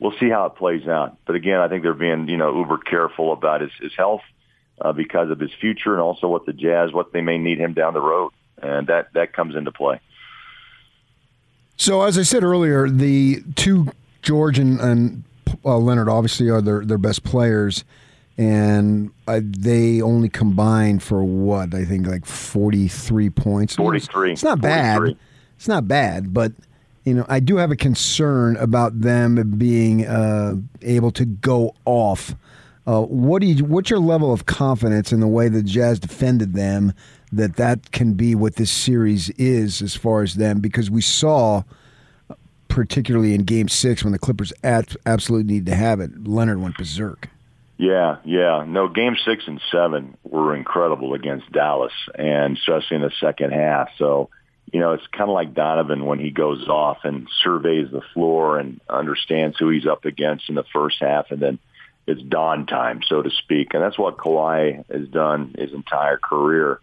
we'll 0.00 0.18
see 0.18 0.28
how 0.28 0.46
it 0.46 0.56
plays 0.56 0.88
out. 0.88 1.18
But 1.24 1.36
again, 1.36 1.60
I 1.60 1.68
think 1.68 1.82
they're 1.82 1.94
being 1.94 2.28
you 2.28 2.36
know 2.36 2.56
uber 2.56 2.78
careful 2.78 3.32
about 3.32 3.60
his 3.60 3.70
his 3.80 3.92
health 3.96 4.22
uh, 4.80 4.92
because 4.92 5.30
of 5.30 5.38
his 5.38 5.50
future 5.60 5.92
and 5.92 6.00
also 6.00 6.26
what 6.26 6.46
the 6.46 6.52
Jazz 6.52 6.92
what 6.92 7.12
they 7.12 7.20
may 7.20 7.38
need 7.38 7.58
him 7.58 7.74
down 7.74 7.94
the 7.94 8.00
road, 8.00 8.32
and 8.62 8.86
that 8.86 9.12
that 9.14 9.32
comes 9.32 9.56
into 9.56 9.72
play. 9.72 10.00
So 11.76 12.02
as 12.02 12.18
I 12.18 12.22
said 12.22 12.42
earlier, 12.42 12.88
the 12.88 13.42
two 13.54 13.88
George 14.22 14.58
and, 14.58 14.80
and 14.80 15.24
uh, 15.64 15.78
Leonard 15.78 16.08
obviously 16.08 16.48
are 16.50 16.60
their 16.60 16.84
their 16.84 16.98
best 16.98 17.24
players, 17.24 17.84
and 18.36 19.10
uh, 19.26 19.40
they 19.42 20.02
only 20.02 20.28
combined 20.28 21.02
for 21.02 21.22
what 21.22 21.74
I 21.74 21.84
think 21.84 22.06
like 22.06 22.26
forty 22.26 22.88
three 22.88 23.30
points. 23.30 23.76
Forty 23.76 24.00
three. 24.00 24.32
It's 24.32 24.42
not 24.42 24.60
bad. 24.60 25.16
It's 25.56 25.68
not 25.68 25.88
bad, 25.88 26.34
but 26.34 26.52
you 27.04 27.14
know 27.14 27.26
I 27.28 27.40
do 27.40 27.56
have 27.56 27.70
a 27.70 27.76
concern 27.76 28.56
about 28.56 29.00
them 29.00 29.56
being 29.56 30.06
uh, 30.06 30.56
able 30.82 31.10
to 31.12 31.24
go 31.24 31.74
off. 31.84 32.34
Uh, 32.86 33.02
what 33.02 33.40
do 33.40 33.46
you? 33.46 33.64
What's 33.64 33.90
your 33.90 33.98
level 33.98 34.32
of 34.32 34.46
confidence 34.46 35.12
in 35.12 35.20
the 35.20 35.28
way 35.28 35.48
the 35.48 35.62
Jazz 35.62 36.00
defended 36.00 36.54
them? 36.54 36.92
That 37.30 37.56
that 37.56 37.90
can 37.92 38.14
be 38.14 38.34
what 38.34 38.56
this 38.56 38.70
series 38.70 39.28
is 39.30 39.82
as 39.82 39.94
far 39.94 40.22
as 40.22 40.36
them, 40.36 40.60
because 40.60 40.90
we 40.90 41.02
saw 41.02 41.62
particularly 42.68 43.34
in 43.34 43.42
Game 43.42 43.68
Six 43.68 44.02
when 44.02 44.12
the 44.12 44.18
Clippers 44.18 44.52
absolutely 44.62 45.44
needed 45.44 45.66
to 45.66 45.74
have 45.74 46.00
it. 46.00 46.26
Leonard 46.26 46.60
went 46.62 46.78
berserk. 46.78 47.28
Yeah, 47.76 48.16
yeah. 48.24 48.64
No, 48.66 48.88
Game 48.88 49.16
Six 49.24 49.44
and 49.46 49.60
Seven 49.70 50.16
were 50.24 50.56
incredible 50.56 51.14
against 51.14 51.52
Dallas, 51.52 51.92
and 52.14 52.56
especially 52.56 52.96
in 52.96 53.02
the 53.02 53.12
second 53.20 53.52
half. 53.52 53.90
So, 53.98 54.30
you 54.72 54.80
know, 54.80 54.94
it's 54.94 55.06
kind 55.08 55.30
of 55.30 55.34
like 55.34 55.54
Donovan 55.54 56.06
when 56.06 56.18
he 56.18 56.30
goes 56.30 56.66
off 56.68 56.98
and 57.04 57.28
surveys 57.44 57.90
the 57.90 58.02
floor 58.14 58.58
and 58.58 58.80
understands 58.88 59.56
who 59.58 59.68
he's 59.68 59.86
up 59.86 60.06
against 60.06 60.48
in 60.48 60.54
the 60.54 60.64
first 60.72 60.96
half, 61.00 61.30
and 61.30 61.40
then 61.40 61.58
it's 62.06 62.22
dawn 62.22 62.66
time, 62.66 63.02
so 63.06 63.22
to 63.22 63.30
speak. 63.30 63.74
And 63.74 63.82
that's 63.82 63.98
what 63.98 64.16
Kawhi 64.16 64.84
has 64.90 65.08
done 65.08 65.54
his 65.58 65.72
entire 65.72 66.16
career. 66.16 66.80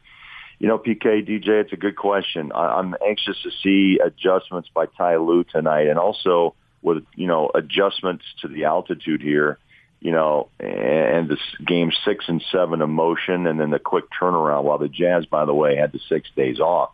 You 0.60 0.68
know, 0.68 0.78
PK, 0.78 1.28
DJ, 1.28 1.62
it's 1.62 1.74
a 1.74 1.78
good 1.78 1.96
question. 1.96 2.52
I, 2.54 2.80
I'm 2.80 2.96
anxious 3.06 3.38
to 3.44 3.52
see 3.64 4.00
adjustments 4.04 4.70
by 4.74 4.86
Ty 4.86 5.18
Lue 5.18 5.44
tonight 5.44 5.88
and 5.88 6.00
also 6.00 6.56
with, 6.82 7.04
you 7.16 7.28
know, 7.28 7.52
adjustments 7.54 8.24
to 8.42 8.48
the 8.48 8.66
altitude 8.66 9.22
here, 9.22 9.58
you 10.00 10.12
know, 10.12 10.50
and 10.60 11.28
this 11.28 11.40
game 11.66 11.92
six 12.06 12.26
and 12.28 12.44
seven 12.52 12.82
emotion 12.82 13.48
and 13.48 13.60
then 13.60 13.72
the 13.72 13.80
quick 13.80 14.06
turnaround 14.20 14.64
while 14.64 14.78
the 14.78 14.88
Jazz, 14.88 15.26
by 15.26 15.46
the 15.46 15.54
way, 15.54 15.76
had 15.76 15.92
the 15.92 16.00
six 16.08 16.30
days 16.36 16.60
off. 16.60 16.92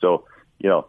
So, 0.00 0.24
you 0.58 0.68
know, 0.68 0.86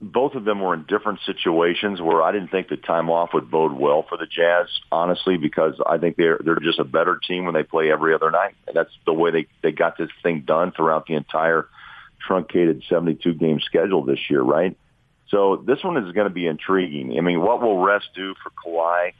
both 0.00 0.34
of 0.34 0.44
them 0.44 0.60
were 0.60 0.74
in 0.74 0.84
different 0.88 1.20
situations 1.24 2.00
where 2.00 2.22
I 2.22 2.32
didn't 2.32 2.50
think 2.50 2.68
the 2.68 2.76
time 2.76 3.08
off 3.08 3.30
would 3.32 3.50
bode 3.50 3.72
well 3.72 4.04
for 4.08 4.18
the 4.18 4.26
Jazz, 4.26 4.66
honestly, 4.90 5.36
because 5.36 5.80
I 5.86 5.98
think 5.98 6.16
they're 6.16 6.38
they're 6.44 6.56
just 6.56 6.78
a 6.78 6.84
better 6.84 7.18
team 7.26 7.44
when 7.44 7.54
they 7.54 7.62
play 7.62 7.90
every 7.90 8.14
other 8.14 8.30
night. 8.30 8.54
And 8.66 8.76
that's 8.76 8.90
the 9.06 9.12
way 9.12 9.30
they 9.30 9.46
they 9.62 9.72
got 9.72 9.96
this 9.96 10.10
thing 10.22 10.42
done 10.46 10.72
throughout 10.72 11.06
the 11.06 11.14
entire 11.14 11.68
truncated 12.26 12.82
72 12.88 13.34
game 13.34 13.60
schedule 13.60 14.04
this 14.04 14.18
year, 14.28 14.42
right? 14.42 14.76
So 15.28 15.62
this 15.66 15.82
one 15.82 15.96
is 15.96 16.12
going 16.12 16.28
to 16.28 16.34
be 16.34 16.46
intriguing. 16.46 17.16
I 17.18 17.20
mean, 17.20 17.40
what 17.40 17.60
will 17.60 17.78
rest 17.78 18.08
do 18.14 18.34
for 18.42 18.50
Kawhi 18.50 19.12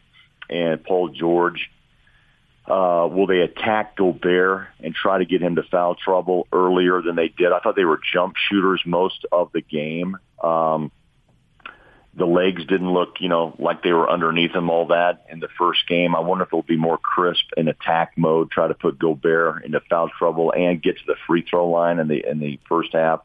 and 0.51 0.83
Paul 0.83 1.09
George? 1.09 1.71
Uh, 2.67 3.07
will 3.11 3.27
they 3.27 3.41
attack 3.41 3.97
Gobert 3.97 4.69
and 4.81 4.95
try 4.95 5.19
to 5.19 5.27
get 5.27 5.43
him 5.43 5.57
to 5.57 5.63
foul 5.65 5.97
trouble 5.97 6.47
earlier 6.53 7.03
than 7.03 7.15
they 7.15 7.29
did? 7.29 7.53
I 7.53 7.61
thought 7.61 7.77
they 7.77 7.85
were 7.85 8.01
jump 8.13 8.37
shooters 8.37 8.83
most 8.87 9.27
of 9.31 9.51
the 9.53 9.61
game. 9.61 10.17
Um, 10.43 10.91
the 12.17 12.27
legs 12.27 12.65
didn't 12.65 12.93
look, 12.93 13.17
you 13.21 13.29
know, 13.29 13.55
like 13.59 13.83
they 13.83 13.93
were 13.93 14.09
underneath 14.09 14.53
him 14.55 14.71
all 14.71 14.87
that 14.87 15.27
in 15.29 15.41
the 15.41 15.49
first 15.59 15.87
game. 15.89 16.15
I 16.15 16.21
wonder 16.21 16.45
if 16.45 16.49
it'll 16.49 16.63
be 16.63 16.77
more 16.77 16.99
crisp 16.99 17.45
in 17.57 17.69
attack 17.69 18.13
mode, 18.17 18.51
try 18.51 18.69
to 18.69 18.75
put 18.75 18.99
Gobert 18.99 19.65
into 19.65 19.81
foul 19.91 20.09
trouble 20.17 20.53
and 20.53 20.83
get 20.83 20.97
to 20.99 21.07
the 21.07 21.17
free 21.27 21.43
throw 21.43 21.69
line 21.69 21.99
in 21.99 22.09
the 22.09 22.25
in 22.29 22.39
the 22.39 22.61
first 22.69 22.93
half. 22.93 23.21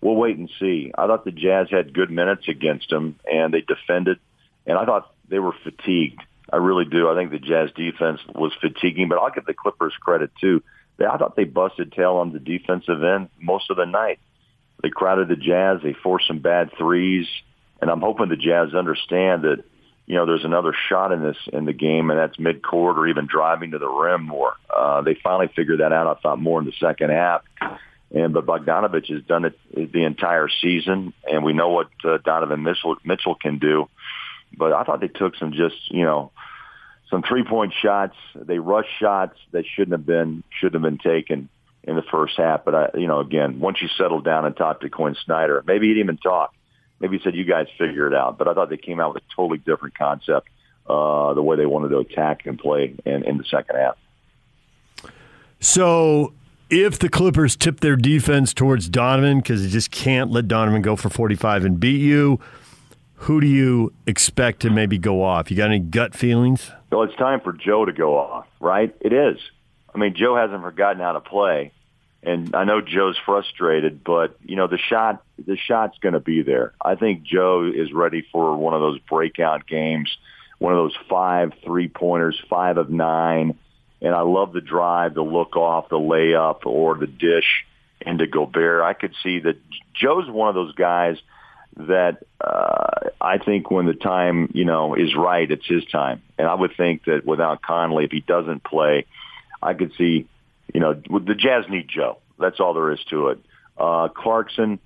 We'll 0.00 0.14
wait 0.14 0.38
and 0.38 0.50
see. 0.60 0.92
I 0.96 1.06
thought 1.06 1.24
the 1.24 1.32
Jazz 1.32 1.68
had 1.70 1.92
good 1.92 2.10
minutes 2.10 2.48
against 2.48 2.88
them 2.88 3.18
and 3.30 3.52
they 3.52 3.60
defended 3.60 4.18
and 4.66 4.78
I 4.78 4.84
thought 4.84 5.12
they 5.28 5.38
were 5.38 5.54
fatigued. 5.64 6.22
I 6.52 6.56
really 6.56 6.84
do. 6.84 7.08
I 7.08 7.14
think 7.14 7.30
the 7.30 7.38
Jazz 7.38 7.70
defense 7.76 8.20
was 8.34 8.52
fatiguing, 8.60 9.08
but 9.08 9.18
I'll 9.18 9.30
give 9.30 9.46
the 9.46 9.54
Clippers 9.54 9.94
credit 10.00 10.30
too. 10.40 10.62
They, 10.96 11.06
I 11.06 11.16
thought 11.16 11.36
they 11.36 11.44
busted 11.44 11.92
tail 11.92 12.16
on 12.16 12.32
the 12.32 12.40
defensive 12.40 13.02
end 13.02 13.28
most 13.40 13.70
of 13.70 13.76
the 13.76 13.86
night. 13.86 14.18
They 14.82 14.90
crowded 14.90 15.28
the 15.28 15.36
Jazz. 15.36 15.80
They 15.82 15.92
forced 15.92 16.26
some 16.26 16.40
bad 16.40 16.70
threes 16.76 17.26
and 17.80 17.90
I'm 17.90 18.00
hoping 18.00 18.28
the 18.28 18.36
Jazz 18.36 18.74
understand 18.74 19.42
that 19.42 19.64
you 20.06 20.16
know 20.16 20.26
there's 20.26 20.44
another 20.44 20.74
shot 20.88 21.12
in 21.12 21.22
this 21.22 21.36
in 21.52 21.64
the 21.64 21.72
game, 21.72 22.10
and 22.10 22.18
that's 22.18 22.38
mid 22.38 22.62
court 22.62 22.98
or 22.98 23.06
even 23.08 23.26
driving 23.26 23.72
to 23.72 23.78
the 23.78 23.88
rim 23.88 24.24
more. 24.24 24.54
Uh, 24.74 25.02
they 25.02 25.16
finally 25.22 25.50
figured 25.54 25.80
that 25.80 25.92
out. 25.92 26.06
I 26.06 26.20
thought 26.20 26.40
more 26.40 26.60
in 26.60 26.66
the 26.66 26.72
second 26.80 27.10
half. 27.10 27.42
And 28.12 28.34
but 28.34 28.44
Bogdanovic 28.44 29.06
has 29.12 29.22
done 29.22 29.44
it 29.44 29.58
the 29.72 30.04
entire 30.04 30.48
season, 30.60 31.12
and 31.30 31.44
we 31.44 31.52
know 31.52 31.68
what 31.68 31.88
uh, 32.04 32.18
Donovan 32.24 32.62
Mitchell, 32.62 32.96
Mitchell 33.04 33.36
can 33.36 33.58
do. 33.58 33.88
But 34.56 34.72
I 34.72 34.82
thought 34.82 35.00
they 35.00 35.08
took 35.08 35.36
some 35.36 35.52
just 35.52 35.76
you 35.90 36.04
know 36.04 36.32
some 37.10 37.22
three 37.22 37.44
point 37.44 37.72
shots. 37.82 38.16
They 38.34 38.58
rushed 38.58 38.90
shots 38.98 39.36
that 39.52 39.64
shouldn't 39.66 39.92
have 39.92 40.06
been 40.06 40.42
shouldn't 40.58 40.82
have 40.82 40.90
been 40.90 40.98
taken 40.98 41.48
in 41.84 41.96
the 41.96 42.04
first 42.10 42.36
half. 42.36 42.64
But 42.64 42.74
I, 42.74 42.88
you 42.94 43.06
know, 43.06 43.20
again, 43.20 43.60
once 43.60 43.82
you 43.82 43.88
settled 43.98 44.24
down 44.24 44.44
and 44.44 44.56
talked 44.56 44.82
to 44.82 44.88
Quin 44.88 45.16
Snyder, 45.24 45.62
maybe 45.66 45.88
he 45.88 45.94
didn't 45.94 46.04
even 46.04 46.16
talk 46.18 46.54
maybe 47.00 47.16
he 47.16 47.24
said 47.24 47.34
you 47.34 47.44
guys 47.44 47.66
figure 47.78 48.06
it 48.06 48.14
out. 48.14 48.38
But 48.38 48.46
I 48.46 48.54
thought 48.54 48.68
they 48.68 48.76
came 48.76 49.00
out 49.00 49.14
with 49.14 49.24
a 49.24 49.34
totally 49.34 49.58
different 49.58 49.96
concept, 49.96 50.48
uh, 50.86 51.34
the 51.34 51.42
way 51.42 51.56
they 51.56 51.66
wanted 51.66 51.88
to 51.88 51.98
attack 51.98 52.46
and 52.46 52.58
play 52.58 52.94
in, 53.04 53.24
in 53.24 53.38
the 53.38 53.44
second 53.44 53.76
half. 53.76 53.96
So 55.58 56.32
if 56.68 56.98
the 56.98 57.08
Clippers 57.08 57.56
tip 57.56 57.80
their 57.80 57.96
defense 57.96 58.54
towards 58.54 58.88
Donovan 58.88 59.38
because 59.38 59.62
they 59.62 59.68
just 59.68 59.90
can't 59.90 60.30
let 60.30 60.46
Donovan 60.46 60.82
go 60.82 60.94
for 60.94 61.10
45 61.10 61.64
and 61.64 61.80
beat 61.80 62.00
you, 62.00 62.38
who 63.20 63.40
do 63.40 63.46
you 63.46 63.92
expect 64.06 64.60
to 64.60 64.70
maybe 64.70 64.98
go 64.98 65.22
off? 65.22 65.50
You 65.50 65.56
got 65.56 65.70
any 65.70 65.78
gut 65.78 66.14
feelings? 66.14 66.70
Well, 66.90 67.02
it's 67.02 67.16
time 67.16 67.40
for 67.40 67.52
Joe 67.52 67.84
to 67.84 67.92
go 67.92 68.18
off, 68.18 68.46
right? 68.60 68.94
It 69.00 69.12
is. 69.12 69.38
I 69.94 69.98
mean, 69.98 70.14
Joe 70.14 70.36
hasn't 70.36 70.62
forgotten 70.62 71.00
how 71.00 71.12
to 71.12 71.20
play 71.20 71.72
and 72.22 72.54
I 72.54 72.64
know 72.64 72.80
Joe's 72.80 73.18
frustrated, 73.24 74.04
but 74.04 74.36
you 74.44 74.56
know 74.56 74.66
the 74.66 74.78
shot 74.78 75.22
the 75.44 75.56
shot's 75.56 75.98
going 75.98 76.12
to 76.12 76.20
be 76.20 76.42
there. 76.42 76.74
I 76.80 76.94
think 76.94 77.22
Joe 77.22 77.70
is 77.74 77.92
ready 77.92 78.26
for 78.32 78.56
one 78.56 78.74
of 78.74 78.80
those 78.80 78.98
breakout 79.00 79.66
games, 79.66 80.14
one 80.58 80.72
of 80.72 80.78
those 80.78 80.96
five 81.08 81.52
three 81.64 81.88
pointers, 81.88 82.40
five 82.50 82.76
of 82.76 82.90
nine, 82.90 83.58
and 84.02 84.14
I 84.14 84.20
love 84.20 84.52
the 84.52 84.60
drive, 84.60 85.14
the 85.14 85.22
look 85.22 85.56
off, 85.56 85.88
the 85.88 85.98
layup, 85.98 86.66
or 86.66 86.96
the 86.96 87.06
dish 87.06 87.64
into 88.02 88.26
Gobert. 88.26 88.82
I 88.82 88.92
could 88.92 89.14
see 89.22 89.40
that 89.40 89.56
Joe's 89.94 90.28
one 90.28 90.48
of 90.48 90.54
those 90.54 90.74
guys 90.74 91.16
that 91.76 92.18
uh, 92.40 93.10
I 93.20 93.38
think 93.38 93.70
when 93.70 93.86
the 93.86 93.94
time 93.94 94.50
you 94.54 94.64
know 94.64 94.94
is 94.94 95.14
right, 95.14 95.50
it's 95.50 95.66
his 95.66 95.84
time, 95.86 96.22
and 96.38 96.46
I 96.46 96.54
would 96.54 96.76
think 96.76 97.04
that 97.04 97.24
without 97.24 97.62
Conley, 97.62 98.04
if 98.04 98.10
he 98.10 98.20
doesn't 98.20 98.64
play, 98.64 99.06
I 99.62 99.74
could 99.74 99.92
see 99.96 100.26
you 100.74 100.80
know, 100.80 100.94
the 100.94 101.34
Jazz 101.34 101.64
need 101.68 101.88
Joe. 101.88 102.18
That's 102.38 102.60
all 102.60 102.74
there 102.74 102.92
is 102.92 103.00
to 103.10 103.28
it. 103.28 103.38
Uh, 103.76 104.08
Clarkson, 104.08 104.78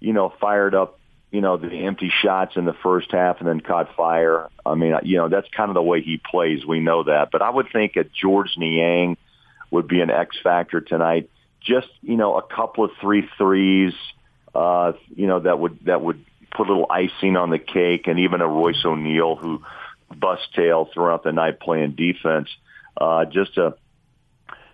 you 0.00 0.12
know, 0.12 0.32
fired 0.40 0.74
up, 0.74 0.98
you 1.30 1.40
know, 1.40 1.56
the 1.56 1.70
empty 1.70 2.10
shots 2.22 2.56
in 2.56 2.64
the 2.64 2.74
first 2.82 3.12
half 3.12 3.38
and 3.38 3.48
then 3.48 3.60
caught 3.60 3.94
fire. 3.94 4.48
I 4.64 4.74
mean, 4.74 4.94
you 5.02 5.18
know, 5.18 5.28
that's 5.28 5.48
kind 5.56 5.70
of 5.70 5.74
the 5.74 5.82
way 5.82 6.02
he 6.02 6.16
plays. 6.18 6.66
We 6.66 6.80
know 6.80 7.04
that. 7.04 7.30
But 7.30 7.42
I 7.42 7.50
would 7.50 7.68
think 7.72 7.94
that 7.94 8.12
Georges 8.12 8.56
Niang 8.56 9.16
would 9.70 9.86
be 9.86 10.00
an 10.00 10.10
X 10.10 10.36
factor 10.42 10.80
tonight. 10.80 11.30
Just, 11.60 11.88
you 12.02 12.16
know, 12.16 12.36
a 12.36 12.42
couple 12.42 12.84
of 12.84 12.90
three 13.00 13.28
threes, 13.38 13.92
uh, 14.54 14.92
you 15.14 15.26
know, 15.26 15.40
that 15.40 15.58
would, 15.58 15.78
that 15.84 16.00
would 16.02 16.24
put 16.50 16.68
a 16.68 16.72
little 16.72 16.86
icing 16.90 17.36
on 17.36 17.50
the 17.50 17.58
cake 17.58 18.06
and 18.06 18.18
even 18.20 18.40
a 18.40 18.48
Royce 18.48 18.84
O'Neal 18.84 19.36
who 19.36 19.62
bust 20.14 20.42
tail 20.54 20.88
throughout 20.92 21.22
the 21.22 21.32
night 21.32 21.60
playing 21.60 21.92
defense. 21.92 22.48
Uh, 22.96 23.24
just 23.24 23.56
a, 23.56 23.74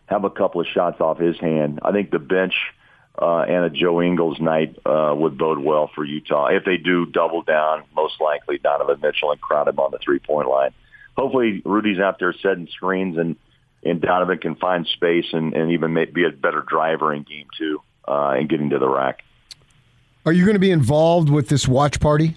have 0.07 0.25
a 0.25 0.31
couple 0.31 0.61
of 0.61 0.67
shots 0.67 1.01
off 1.01 1.19
his 1.19 1.39
hand. 1.39 1.81
I 1.83 1.93
think 1.93 2.11
the 2.11 2.19
bench 2.19 2.55
uh, 3.21 3.41
and 3.41 3.65
a 3.65 3.71
Joe 3.71 4.03
Ingles 4.03 4.41
night 4.41 4.79
uh, 4.85 5.15
would 5.17 5.39
bode 5.39 5.59
well 5.59 5.91
for 5.95 6.05
Utah. 6.05 6.49
If 6.49 6.65
they 6.65 6.77
do 6.77 7.07
double 7.07 7.43
down, 7.43 7.85
most 7.95 8.21
likely 8.21 8.59
Donovan 8.59 9.01
Mitchell 9.01 9.33
and 9.33 9.41
crowd 9.41 9.69
him 9.69 9.79
on 9.79 9.91
the 9.91 9.99
three 9.99 10.19
point 10.19 10.49
line. 10.49 10.73
Hopefully, 11.17 11.63
Rudy's 11.65 11.99
out 11.99 12.19
there 12.19 12.35
setting 12.43 12.69
screens 12.69 13.17
and 13.17 13.37
and 13.83 14.01
Donovan 14.01 14.39
can 14.39 14.57
find 14.57 14.87
space 14.87 15.27
and, 15.33 15.55
and 15.55 15.71
even 15.71 15.95
be 16.13 16.25
a 16.25 16.31
better 16.31 16.61
driver 16.61 17.15
in 17.15 17.23
game 17.23 17.47
two 17.57 17.81
uh, 18.09 18.35
and 18.37 18.49
getting 18.49 18.71
to 18.71 18.79
the 18.79 18.89
rack. 18.89 19.23
Are 20.27 20.33
you 20.33 20.45
going 20.45 20.57
to 20.57 20.61
be 20.61 20.73
involved 20.73 21.31
with 21.31 21.49
this 21.49 21.69
watch 21.69 22.01
party? 22.01 22.37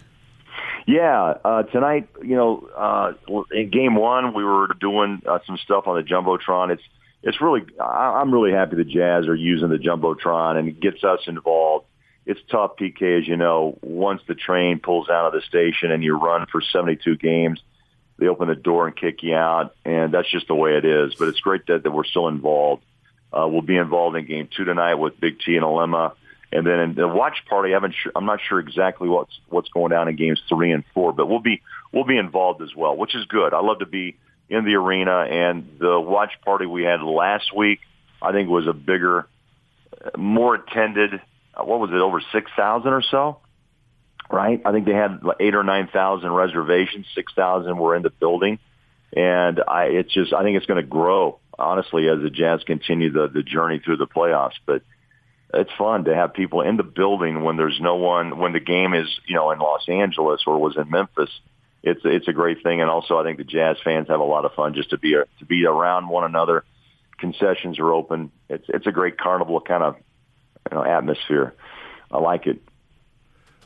Yeah, 0.86 1.34
uh, 1.44 1.64
tonight, 1.64 2.08
you 2.24 2.36
know, 2.36 2.70
uh, 2.78 3.14
in 3.52 3.72
game 3.72 3.96
one, 3.96 4.36
we 4.36 4.44
were 4.44 4.68
doing 4.80 5.24
uh, 5.28 5.40
some 5.48 5.58
stuff 5.58 5.88
on 5.88 5.96
the 5.98 6.04
jumbotron. 6.04 6.72
It's 6.72 6.84
it's 7.22 7.42
really 7.42 7.64
I'm 7.84 8.32
really 8.32 8.52
happy 8.52 8.76
the 8.76 8.86
Jazz 8.86 9.28
are 9.28 9.36
using 9.36 9.70
the 9.70 9.78
jumbotron 9.78 10.58
and 10.58 10.68
it 10.70 10.80
gets 10.80 11.04
us 11.04 11.22
involved. 11.28 11.86
It's 12.26 12.40
tough, 12.52 12.74
PK, 12.80 13.20
as 13.20 13.28
you 13.28 13.36
know. 13.36 13.78
Once 13.82 14.22
the 14.28 14.36
train 14.36 14.80
pulls 14.80 15.10
out 15.10 15.26
of 15.26 15.34
the 15.34 15.42
station 15.42 15.92
and 15.92 16.04
you 16.04 16.16
run 16.16 16.46
for 16.52 16.62
72 16.62 17.18
games, 17.18 17.60
they 18.20 18.28
open 18.28 18.48
the 18.48 18.56
door 18.56 18.86
and 18.86 18.96
kick 18.96 19.24
you 19.24 19.36
out, 19.36 19.76
and 19.84 20.14
that's 20.14 20.30
just 20.30 20.48
the 20.48 20.56
way 20.56 20.78
it 20.78 20.86
is. 20.86 21.16
But 21.16 21.30
it's 21.30 21.40
great 21.40 21.66
that, 21.68 21.84
that 21.84 21.92
we're 21.92 22.04
still 22.04 22.28
involved. 22.28 22.84
Uh, 23.34 23.48
we'll 23.48 23.64
be 23.64 23.78
involved 23.78 24.16
in 24.16 24.26
game 24.26 24.48
two 24.56 24.64
tonight 24.64 24.96
with 24.96 25.20
Big 25.20 25.40
T 25.40 25.56
and 25.56 25.66
Alema. 25.66 26.14
And 26.52 26.66
then 26.66 26.80
in 26.80 26.96
the 26.96 27.08
watch 27.08 27.38
party, 27.48 27.72
I 27.72 27.74
haven't 27.76 27.94
sure, 28.02 28.12
I'm 28.16 28.26
not 28.26 28.40
sure 28.48 28.60
exactly 28.60 29.08
what's 29.08 29.40
what's 29.50 29.70
going 29.70 29.92
down 29.92 30.08
in 30.08 30.16
games 30.16 30.42
three 30.50 30.72
and 30.72 30.84
four, 30.94 31.14
but 31.14 31.28
we'll 31.28 31.40
be 31.40 31.62
we'll 31.92 32.06
be 32.06 32.18
involved 32.18 32.62
as 32.62 32.76
well, 32.76 32.98
which 32.98 33.16
is 33.16 33.26
good. 33.26 33.54
I 33.54 33.62
love 33.62 33.80
to 33.80 33.86
be 33.86 34.18
in 34.50 34.66
the 34.66 34.76
arena, 34.76 35.20
and 35.30 35.78
the 35.80 36.00
watch 36.00 36.32
party 36.44 36.66
we 36.66 36.84
had 36.84 37.02
last 37.02 37.56
week, 37.56 37.80
I 38.20 38.32
think 38.32 38.50
was 38.50 38.68
a 38.68 38.74
bigger, 38.74 39.28
more 40.18 40.56
attended. 40.56 41.22
Uh, 41.54 41.64
what 41.64 41.80
was 41.80 41.92
it? 41.92 41.98
Over 41.98 42.20
six 42.32 42.50
thousand 42.56 42.94
or 42.94 43.04
so, 43.04 43.38
right? 44.32 44.60
I 44.66 44.72
think 44.72 44.88
they 44.88 44.94
had 44.94 45.22
eight 45.40 45.54
or 45.54 45.64
nine 45.64 45.88
thousand 45.94 46.32
reservations. 46.32 47.06
Six 47.14 47.32
thousand 47.36 47.78
were 47.78 47.96
in 47.96 48.02
the 48.02 48.10
building, 48.10 48.58
and 49.16 49.62
I 49.68 49.86
it's 49.86 50.12
just 50.12 50.34
I 50.34 50.42
think 50.42 50.58
it's 50.58 50.66
going 50.66 50.82
to 50.82 50.88
grow 50.88 51.38
honestly 51.60 52.10
as 52.10 52.22
the 52.24 52.32
Jazz 52.32 52.64
continue 52.64 53.12
the 53.12 53.28
the 53.28 53.44
journey 53.44 53.78
through 53.78 53.98
the 53.98 54.08
playoffs, 54.08 54.58
but 54.66 54.82
it's 55.54 55.72
fun 55.78 56.06
to 56.06 56.16
have 56.16 56.34
people 56.34 56.62
in 56.62 56.78
the 56.78 56.84
building 56.84 57.44
when 57.44 57.58
there's 57.58 57.80
no 57.82 57.96
one 57.96 58.38
when 58.38 58.54
the 58.54 58.60
game 58.60 58.94
is 58.94 59.08
you 59.26 59.36
know 59.36 59.52
in 59.52 59.60
Los 59.60 59.88
Angeles 59.88 60.42
or 60.46 60.60
was 60.60 60.78
in 60.78 60.90
Memphis. 60.90 61.30
It's 61.82 62.02
it's 62.04 62.28
a 62.28 62.34
great 62.34 62.62
thing, 62.62 62.82
and 62.82 62.90
also 62.90 63.18
I 63.18 63.24
think 63.24 63.38
the 63.38 63.44
Jazz 63.44 63.78
fans 63.84 64.10
have 64.10 64.20
a 64.20 64.24
lot 64.24 64.46
of 64.46 64.54
fun 64.54 64.74
just 64.74 64.92
to 64.92 64.98
be 64.98 65.14
to 65.40 65.46
be 65.46 65.66
around 65.66 66.10
one 66.10 66.26
another. 66.26 66.64
Concessions 67.18 67.80
are 67.80 67.92
open. 67.92 68.32
It's 68.50 68.66
it's 68.68 68.88
a 68.88 68.92
great 68.92 69.18
carnival 69.18 69.60
kind 69.62 69.84
of 69.84 69.96
you 70.70 70.78
know 70.78 70.84
atmosphere. 70.84 71.56
I 72.12 72.20
like 72.20 72.48
it. 72.48 72.62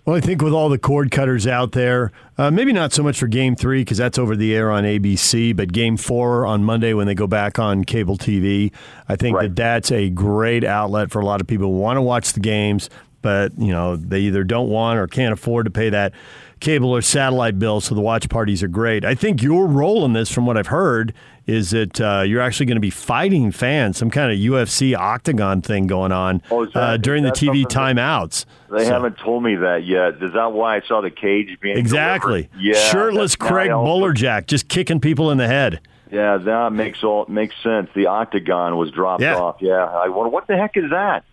Well, 0.05 0.17
I 0.17 0.19
think 0.19 0.41
with 0.41 0.51
all 0.51 0.67
the 0.67 0.77
cord 0.77 1.11
cutters 1.11 1.47
out 1.47 1.71
there, 1.71 2.11
uh, 2.37 2.51
maybe 2.51 2.73
not 2.73 2.91
so 2.91 3.03
much 3.03 3.17
for 3.17 3.27
Game 3.27 3.55
Three 3.55 3.81
because 3.81 3.97
that's 3.97 4.17
over 4.17 4.35
the 4.35 4.53
air 4.53 4.69
on 4.69 4.83
ABC, 4.83 5.55
but 5.55 5.71
Game 5.71 5.95
Four 5.95 6.45
on 6.45 6.61
Monday 6.65 6.93
when 6.93 7.07
they 7.07 7.15
go 7.15 7.25
back 7.25 7.57
on 7.57 7.85
cable 7.85 8.17
TV, 8.17 8.73
I 9.07 9.15
think 9.15 9.37
Right. 9.37 9.43
that 9.43 9.55
that's 9.55 9.91
a 9.93 10.09
great 10.09 10.65
outlet 10.65 11.09
for 11.09 11.21
a 11.21 11.25
lot 11.25 11.39
of 11.39 11.47
people 11.47 11.67
who 11.67 11.77
want 11.77 11.95
to 11.95 12.01
watch 12.01 12.33
the 12.33 12.41
games, 12.41 12.89
but 13.21 13.53
you 13.57 13.71
know 13.71 13.95
they 13.95 14.19
either 14.19 14.43
don't 14.43 14.67
want 14.67 14.99
or 14.99 15.07
can't 15.07 15.31
afford 15.31 15.65
to 15.67 15.71
pay 15.71 15.89
that 15.89 16.11
cable 16.59 16.93
or 16.93 17.01
satellite 17.01 17.57
bill. 17.57 17.79
So 17.79 17.95
the 17.95 18.01
watch 18.01 18.27
parties 18.27 18.61
are 18.61 18.67
great. 18.67 19.05
I 19.05 19.15
think 19.15 19.41
your 19.41 19.67
role 19.67 20.03
in 20.03 20.11
this, 20.11 20.29
from 20.29 20.45
what 20.45 20.57
I've 20.57 20.67
heard, 20.67 21.13
is 21.45 21.71
that 21.71 21.99
uh, 21.99 22.21
you're 22.25 22.41
actually 22.41 22.65
going 22.67 22.77
to 22.77 22.81
be 22.81 22.89
fighting 22.89 23.51
fans, 23.51 23.97
some 23.97 24.09
kind 24.09 24.31
of 24.31 24.37
UFC 24.37 24.95
octagon 24.97 25.61
thing 25.61 25.87
going 25.87 26.11
on 26.11 26.41
Oh, 26.49 26.65
that- 26.65 26.75
uh, 26.75 26.97
during 26.97 27.23
the 27.23 27.31
TV 27.31 27.65
timeouts. 27.65 28.45
They 28.71 28.85
So- 28.85 28.93
haven't 28.93 29.17
told 29.17 29.43
me 29.43 29.55
that 29.55 29.83
yet. 29.85 30.15
Is 30.23 30.33
that 30.33 30.53
why 30.53 30.77
I 30.77 30.81
saw 30.87 31.01
the 31.01 31.09
cage 31.11 31.57
being 31.61 31.77
Exactly. 31.77 32.43
delivered? 32.53 32.63
Yeah, 32.77 32.91
Shirtless 32.91 33.35
Craig 33.35 33.69
I 33.69 33.73
Bolerjack 33.73 34.47
just 34.47 34.67
kicking 34.69 34.99
people 34.99 35.31
in 35.31 35.37
the 35.37 35.47
head. 35.47 35.79
Yeah, 36.11 36.37
that 36.37 36.73
makes 36.73 37.03
all 37.03 37.25
makes 37.27 37.55
sense. 37.63 37.89
The 37.95 38.05
octagon 38.05 38.77
was 38.77 38.91
dropped 38.91 39.21
Yeah. 39.23 39.35
off. 39.39 39.55
Yeah, 39.61 39.83
I 39.85 40.09
wonder 40.09 40.29
what 40.29 40.45
the 40.47 40.55
heck 40.55 40.77
is 40.77 40.91
that. 40.91 41.23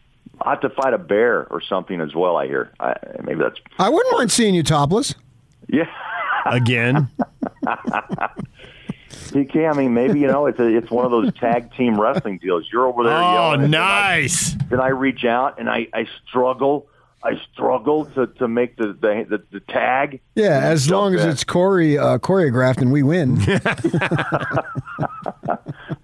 I 0.40 0.50
have 0.50 0.60
to 0.60 0.70
fight 0.70 0.94
a 0.94 0.98
bear 0.98 1.46
or 1.50 1.60
something 1.60 2.00
as 2.00 2.14
well. 2.14 2.36
I 2.38 2.46
hear. 2.46 2.70
I, 2.80 2.94
maybe 3.22 3.40
that's 3.40 3.60
I 3.78 3.90
wouldn't 3.90 4.16
mind 4.16 4.32
seeing 4.32 4.54
you 4.54 4.62
topless. 4.62 5.14
yeah. 5.68 5.84
Again. 6.46 7.08
PK. 9.10 9.68
I 9.70 9.76
mean, 9.76 9.94
maybe 9.94 10.20
you 10.20 10.26
know 10.26 10.46
it's 10.46 10.58
a, 10.58 10.66
it's 10.66 10.90
one 10.90 11.04
of 11.04 11.10
those 11.10 11.32
tag 11.34 11.74
team 11.74 12.00
wrestling 12.00 12.38
deals. 12.38 12.68
You're 12.72 12.86
over 12.86 13.04
there. 13.04 13.12
oh, 13.16 13.32
yelling, 13.54 13.70
nice. 13.70 14.50
Then 14.52 14.60
I, 14.62 14.66
then 14.70 14.80
I 14.80 14.88
reach 14.88 15.24
out 15.24 15.58
and 15.58 15.68
I 15.68 15.88
I 15.92 16.06
struggle. 16.28 16.86
I 17.22 17.38
struggle 17.52 18.06
to 18.06 18.28
to 18.28 18.48
make 18.48 18.76
the 18.76 18.88
the 18.94 19.26
the, 19.28 19.42
the 19.50 19.60
tag. 19.60 20.20
Yeah, 20.34 20.60
as 20.60 20.88
long 20.90 21.14
as 21.14 21.22
in. 21.24 21.30
it's 21.30 21.44
chore- 21.44 21.80
uh, 21.80 22.18
choreographed 22.18 22.78
and 22.78 22.90
we 22.92 23.02
win. 23.02 23.38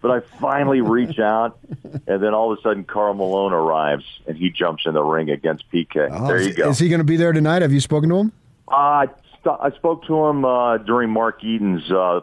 But 0.03 0.11
I 0.11 0.21
finally 0.39 0.81
reach 0.83 1.19
out, 1.19 1.59
and 2.07 2.23
then 2.23 2.33
all 2.33 2.53
of 2.53 2.59
a 2.59 2.63
sudden, 2.63 2.85
Karl 2.85 3.15
Malone 3.15 3.53
arrives, 3.53 4.05
and 4.29 4.37
he 4.37 4.51
jumps 4.51 4.85
in 4.87 4.95
the 4.95 5.03
ring 5.03 5.31
against 5.31 5.65
PK. 5.73 6.09
Oh, 6.13 6.27
there 6.29 6.37
is- 6.37 6.47
you 6.49 6.55
go. 6.55 6.69
Is 6.69 6.79
he 6.79 6.89
going 6.89 7.01
to 7.01 7.05
be 7.05 7.17
there 7.17 7.33
tonight? 7.33 7.63
Have 7.63 7.73
you 7.73 7.81
spoken 7.81 8.11
to 8.11 8.17
him? 8.17 8.33
I 8.69 9.09
I 9.45 9.71
spoke 9.75 10.05
to 10.07 10.27
him 10.27 10.45
uh, 10.45 10.79
during 10.79 11.11
Mark 11.11 11.43
Eaton's 11.43 11.91
uh, 11.91 12.21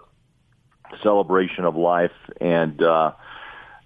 celebration 1.01 1.65
of 1.65 1.75
life, 1.75 2.11
and 2.39 2.81
uh, 2.81 3.11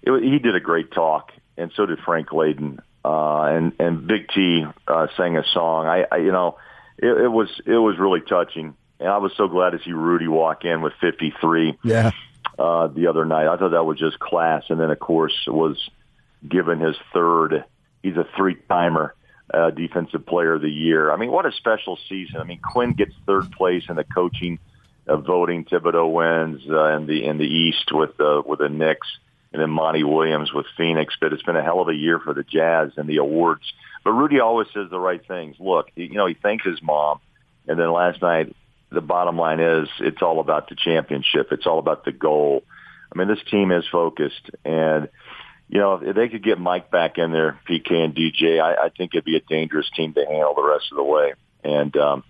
it, 0.02 0.22
he 0.22 0.38
did 0.38 0.54
a 0.54 0.60
great 0.60 0.90
talk, 0.92 1.32
and 1.56 1.72
so 1.74 1.86
did 1.86 1.98
Frank 2.00 2.28
Layden, 2.28 2.78
uh, 3.04 3.42
and 3.44 3.72
and 3.78 4.06
Big 4.06 4.28
T 4.28 4.64
uh, 4.86 5.06
sang 5.16 5.36
a 5.36 5.44
song. 5.52 5.86
I, 5.86 6.04
I 6.10 6.16
you 6.18 6.32
know, 6.32 6.58
it, 6.98 7.06
it 7.24 7.28
was 7.28 7.48
it 7.66 7.76
was 7.78 7.98
really 7.98 8.20
touching, 8.20 8.74
and 9.00 9.08
I 9.08 9.18
was 9.18 9.32
so 9.36 9.48
glad 9.48 9.70
to 9.70 9.78
see 9.84 9.92
Rudy 9.92 10.28
walk 10.28 10.64
in 10.64 10.82
with 10.82 10.92
53 11.00 11.78
Yeah. 11.84 12.10
uh, 12.58 12.88
the 12.88 13.06
other 13.06 13.24
night. 13.24 13.46
I 13.48 13.56
thought 13.56 13.70
that 13.70 13.84
was 13.84 13.98
just 13.98 14.18
class. 14.18 14.64
And 14.68 14.80
then, 14.80 14.90
of 14.90 14.98
course, 14.98 15.34
was 15.46 15.76
given 16.46 16.80
his 16.80 16.96
third. 17.12 17.64
He's 18.02 18.16
a 18.16 18.26
three-timer 18.36 19.14
uh, 19.52 19.70
defensive 19.70 20.26
player 20.26 20.54
of 20.54 20.62
the 20.62 20.70
year. 20.70 21.10
I 21.10 21.16
mean, 21.16 21.30
what 21.32 21.46
a 21.46 21.52
special 21.52 21.98
season. 22.08 22.36
I 22.40 22.44
mean, 22.44 22.60
Quin 22.60 22.92
gets 22.92 23.14
third 23.26 23.50
place 23.52 23.84
in 23.88 23.96
the 23.96 24.04
coaching 24.04 24.58
uh, 25.08 25.16
voting. 25.16 25.64
Thibodeau 25.64 26.12
wins 26.12 26.62
uh, 26.68 26.96
in 26.96 27.06
the 27.06 27.24
in 27.24 27.38
the 27.38 27.44
East 27.44 27.90
with 27.92 28.20
uh, 28.20 28.42
with 28.46 28.58
the 28.60 28.68
Knicks, 28.68 29.08
and 29.52 29.62
then 29.62 29.70
Monty 29.70 30.04
Williams 30.04 30.52
with 30.52 30.66
Phoenix. 30.76 31.14
But 31.20 31.32
it's 31.32 31.42
been 31.42 31.56
a 31.56 31.62
hell 31.62 31.80
of 31.80 31.88
a 31.88 31.94
year 31.94 32.18
for 32.18 32.34
the 32.34 32.42
Jazz 32.42 32.92
and 32.96 33.08
the 33.08 33.16
awards. 33.16 33.62
But 34.04 34.12
Rudy 34.12 34.40
always 34.40 34.68
says 34.72 34.90
the 34.90 35.00
right 35.00 35.24
things. 35.26 35.56
Look, 35.58 35.88
you 35.94 36.14
know, 36.14 36.26
he 36.26 36.34
thanks 36.34 36.64
his 36.64 36.80
mom, 36.82 37.20
and 37.66 37.78
then 37.78 37.90
last 37.92 38.22
night 38.22 38.54
the 38.90 39.00
bottom 39.00 39.36
line 39.36 39.60
is 39.60 39.88
it's 40.00 40.22
all 40.22 40.40
about 40.40 40.68
the 40.68 40.76
championship. 40.76 41.48
It's 41.52 41.66
all 41.66 41.78
about 41.78 42.04
the 42.04 42.12
goal. 42.12 42.62
I 43.12 43.18
mean, 43.18 43.28
this 43.28 43.42
team 43.50 43.72
is 43.72 43.84
focused, 43.90 44.50
and 44.64 45.08
you 45.68 45.78
know 45.78 46.00
if 46.02 46.14
they 46.14 46.28
could 46.28 46.44
get 46.44 46.58
Mike 46.58 46.90
back 46.90 47.18
in 47.18 47.32
there, 47.32 47.58
PK 47.68 47.92
and 47.92 48.14
DJ, 48.14 48.60
I, 48.60 48.86
I 48.86 48.88
think 48.90 49.12
it'd 49.14 49.24
be 49.24 49.36
a 49.36 49.40
dangerous 49.40 49.90
team 49.96 50.14
to 50.14 50.24
handle 50.24 50.54
the 50.54 50.62
rest 50.62 50.86
of 50.90 50.96
the 50.96 51.04
way. 51.04 51.32
And 51.64 51.96
um, 51.96 52.24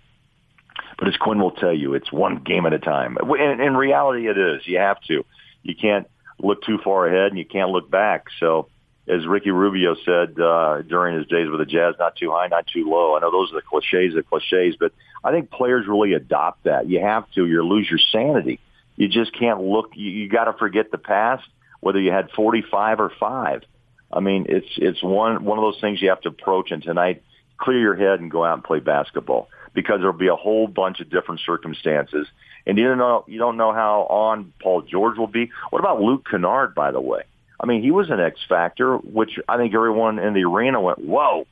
but 0.99 1.07
as 1.07 1.15
Quin 1.15 1.39
will 1.39 1.51
tell 1.51 1.73
you, 1.73 1.93
it's 1.93 2.11
one 2.11 2.43
game 2.43 2.65
at 2.65 2.73
a 2.73 2.79
time. 2.79 3.17
In, 3.39 3.61
in 3.61 3.77
reality, 3.77 4.27
it 4.27 4.37
is. 4.37 4.67
You 4.67 4.79
have 4.79 4.99
to. 5.03 5.25
You 5.63 5.73
can't 5.73 6.07
look 6.39 6.61
too 6.63 6.77
far 6.83 7.07
ahead, 7.07 7.31
and 7.31 7.39
you 7.39 7.45
can't 7.45 7.69
look 7.69 7.89
back. 7.89 8.25
So 8.37 8.67
as 9.07 9.25
Ricky 9.25 9.51
Rubio 9.51 9.95
said 10.03 10.37
uh, 10.39 10.81
during 10.81 11.17
his 11.17 11.25
days 11.27 11.49
with 11.49 11.59
the 11.59 11.65
Jazz, 11.65 11.95
not 11.99 12.17
too 12.17 12.31
high, 12.31 12.47
not 12.47 12.67
too 12.67 12.89
low. 12.89 13.15
I 13.15 13.21
know 13.21 13.31
those 13.31 13.49
are 13.51 13.55
the 13.55 13.61
cliches 13.61 14.15
of 14.15 14.29
cliches, 14.29 14.75
but 14.77 14.91
I 15.23 15.31
think 15.31 15.51
players 15.51 15.87
really 15.87 16.13
adopt 16.13 16.65
that. 16.65 16.89
You 16.89 16.99
have 16.99 17.31
to. 17.31 17.45
You 17.45 17.63
lose 17.63 17.89
your 17.89 17.99
sanity. 18.11 18.59
You 18.97 19.07
just 19.07 19.33
can't 19.33 19.61
look. 19.61 19.91
You, 19.95 20.11
you 20.11 20.27
got 20.27 20.45
to 20.45 20.53
forget 20.53 20.91
the 20.91 20.97
past, 20.97 21.47
whether 21.79 21.99
you 22.01 22.11
had 22.11 22.29
45 22.31 22.99
or 22.99 23.11
five. 23.17 23.63
I 24.11 24.19
mean, 24.19 24.47
it's 24.49 24.67
it's 24.75 25.01
one 25.01 25.45
one 25.45 25.57
of 25.57 25.63
those 25.63 25.79
things 25.79 26.01
you 26.01 26.09
have 26.09 26.21
to 26.21 26.29
approach. 26.29 26.71
And 26.71 26.83
tonight, 26.83 27.23
clear 27.57 27.79
your 27.79 27.95
head 27.95 28.19
and 28.19 28.29
go 28.29 28.43
out 28.43 28.55
and 28.55 28.63
play 28.65 28.79
basketball 28.79 29.47
because 29.73 29.99
there'll 29.99 30.13
be 30.13 30.27
a 30.27 30.35
whole 30.35 30.67
bunch 30.67 30.99
of 30.99 31.09
different 31.09 31.41
circumstances. 31.45 32.27
And 32.65 32.77
you 32.77 32.87
don't 32.87 32.97
know 32.97 33.23
you 33.27 33.39
don't 33.39 33.57
know 33.57 33.73
how 33.73 34.01
on 34.09 34.53
Paul 34.61 34.81
George 34.81 35.17
will 35.17 35.27
be. 35.27 35.51
What 35.69 35.79
about 35.79 36.01
Luke 36.01 36.27
Kennard, 36.29 36.75
by 36.75 36.91
the 36.91 37.01
way? 37.01 37.23
I 37.59 37.65
mean, 37.65 37.81
he 37.81 37.91
was 37.91 38.09
an 38.09 38.19
X 38.19 38.39
factor, 38.47 38.97
which 38.97 39.37
I 39.47 39.57
think 39.57 39.73
everyone 39.73 40.19
in 40.19 40.33
the 40.33 40.45
arena 40.45 40.79
went, 40.79 40.99
"Whoa, 40.99 41.45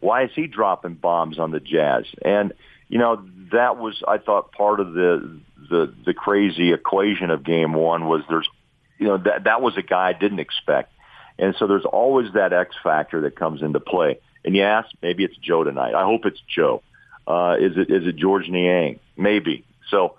why 0.00 0.24
is 0.24 0.30
he 0.34 0.46
dropping 0.46 0.94
bombs 0.94 1.38
on 1.38 1.50
the 1.50 1.60
Jazz?" 1.60 2.06
And 2.24 2.52
you 2.88 2.98
know, 2.98 3.24
that 3.52 3.78
was 3.78 4.02
I 4.06 4.18
thought 4.18 4.52
part 4.52 4.80
of 4.80 4.92
the 4.92 5.40
the 5.70 5.94
the 6.04 6.14
crazy 6.14 6.72
equation 6.72 7.30
of 7.30 7.44
Game 7.44 7.74
One 7.74 8.06
was 8.06 8.22
there's, 8.28 8.48
you 8.98 9.06
know, 9.06 9.18
that 9.18 9.44
that 9.44 9.62
was 9.62 9.76
a 9.76 9.82
guy 9.82 10.08
I 10.08 10.12
didn't 10.12 10.40
expect, 10.40 10.92
and 11.38 11.54
so 11.58 11.66
there's 11.66 11.84
always 11.84 12.32
that 12.34 12.52
X 12.52 12.74
factor 12.82 13.22
that 13.22 13.36
comes 13.36 13.62
into 13.62 13.80
play. 13.80 14.18
And 14.44 14.56
you 14.56 14.62
ask, 14.62 14.88
maybe 15.00 15.24
it's 15.24 15.36
Joe 15.36 15.64
tonight. 15.64 15.94
I 15.94 16.04
hope 16.04 16.26
it's 16.26 16.42
Joe. 16.48 16.82
Uh, 17.26 17.56
is 17.60 17.76
it 17.76 17.90
is 17.90 18.06
it 18.06 18.16
Georges 18.16 18.50
Niang? 18.50 18.98
Maybe. 19.16 19.64
So 19.90 20.16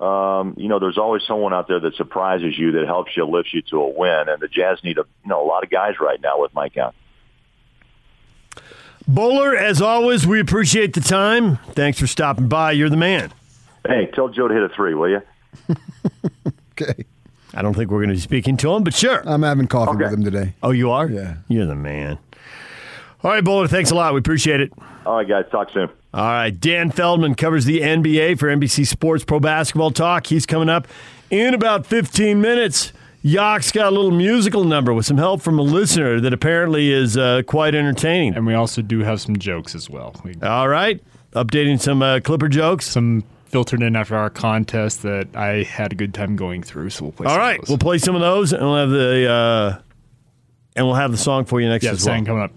um, 0.00 0.54
you 0.56 0.68
know, 0.68 0.78
there's 0.78 0.98
always 0.98 1.22
someone 1.26 1.52
out 1.52 1.68
there 1.68 1.78
that 1.80 1.94
surprises 1.96 2.58
you 2.58 2.72
that 2.72 2.86
helps 2.86 3.16
you, 3.16 3.24
lifts 3.26 3.52
you 3.54 3.62
to 3.62 3.76
a 3.82 3.88
win. 3.88 4.24
And 4.28 4.40
the 4.40 4.48
Jazz 4.48 4.82
need 4.82 4.98
a 4.98 5.04
you 5.24 5.28
know 5.28 5.44
a 5.44 5.46
lot 5.46 5.62
of 5.64 5.70
guys 5.70 5.94
right 6.00 6.20
now 6.20 6.40
with 6.40 6.52
Mike 6.54 6.76
out. 6.76 6.94
Bowler, 9.08 9.56
as 9.56 9.82
always, 9.82 10.26
we 10.26 10.38
appreciate 10.40 10.94
the 10.94 11.00
time. 11.00 11.56
Thanks 11.72 11.98
for 11.98 12.06
stopping 12.06 12.48
by. 12.48 12.72
You're 12.72 12.90
the 12.90 12.96
man. 12.96 13.32
Hey, 13.86 14.06
tell 14.14 14.28
Joe 14.28 14.46
to 14.48 14.54
hit 14.54 14.62
a 14.62 14.68
three, 14.68 14.94
will 14.94 15.08
you? 15.10 15.22
Okay. 16.80 17.04
I 17.52 17.60
don't 17.60 17.74
think 17.74 17.90
we're 17.90 17.98
going 17.98 18.08
to 18.08 18.14
be 18.14 18.20
speaking 18.20 18.56
to 18.56 18.72
him, 18.74 18.82
but 18.82 18.94
sure. 18.94 19.22
I'm 19.28 19.42
having 19.42 19.66
coffee 19.66 19.90
Okay. 19.90 20.04
with 20.04 20.12
him 20.14 20.24
today. 20.24 20.54
Oh, 20.62 20.70
you 20.70 20.90
are? 20.90 21.06
Yeah. 21.06 21.36
You're 21.48 21.66
the 21.66 21.74
man. 21.74 22.18
All 23.22 23.30
right, 23.30 23.44
Bowler, 23.44 23.68
thanks 23.68 23.90
a 23.90 23.94
lot. 23.94 24.14
We 24.14 24.18
appreciate 24.20 24.62
it. 24.62 24.72
All 25.04 25.16
right, 25.16 25.28
guys, 25.28 25.44
talk 25.52 25.68
soon. 25.70 25.90
All 26.14 26.24
right, 26.26 26.50
Dan 26.50 26.90
Feldman 26.90 27.34
covers 27.36 27.64
the 27.64 27.80
NBA 27.80 28.38
for 28.38 28.48
NBC 28.48 28.86
Sports 28.86 29.24
Pro 29.24 29.40
Basketball 29.40 29.90
Talk. 29.90 30.26
He's 30.26 30.44
coming 30.44 30.68
up 30.68 30.86
in 31.30 31.54
about 31.54 31.86
15 31.86 32.40
minutes. 32.40 32.92
Yock's 33.24 33.72
got 33.72 33.86
a 33.86 33.90
little 33.94 34.10
musical 34.10 34.64
number 34.64 34.92
with 34.92 35.06
some 35.06 35.16
help 35.16 35.40
from 35.40 35.58
a 35.58 35.62
listener 35.62 36.20
that 36.20 36.32
apparently 36.34 36.92
is 36.92 37.16
uh, 37.16 37.42
quite 37.46 37.74
entertaining. 37.74 38.34
And 38.34 38.46
we 38.46 38.52
also 38.52 38.82
do 38.82 38.98
have 39.00 39.20
some 39.22 39.38
jokes 39.38 39.74
as 39.74 39.88
well. 39.88 40.14
We, 40.24 40.34
All 40.42 40.68
right, 40.68 41.00
updating 41.32 41.80
some 41.80 42.02
uh, 42.02 42.20
Clipper 42.20 42.48
jokes. 42.48 42.86
some 42.86 43.24
filtered 43.46 43.82
in 43.82 43.96
after 43.96 44.16
our 44.16 44.28
contest 44.30 45.02
that 45.02 45.28
I 45.36 45.62
had 45.62 45.92
a 45.92 45.94
good 45.94 46.12
time 46.14 46.36
going 46.36 46.62
through. 46.62 46.90
So 46.90 47.04
we'll 47.04 47.12
play. 47.12 47.26
All 47.26 47.32
some 47.32 47.40
right, 47.40 47.58
of 47.58 47.64
those. 47.66 47.68
we'll 47.70 47.78
play 47.78 47.98
some 47.98 48.14
of 48.16 48.20
those, 48.20 48.52
and 48.52 48.62
we'll 48.62 48.76
have 48.76 48.90
the 48.90 49.30
uh, 49.30 49.78
and 50.76 50.84
we'll 50.86 50.96
have 50.96 51.10
the 51.12 51.16
song 51.18 51.44
for 51.46 51.60
you 51.60 51.68
next 51.68 51.84
yeah, 51.84 51.92
as 51.92 52.04
well. 52.04 52.22
coming 52.24 52.42
up. 52.42 52.52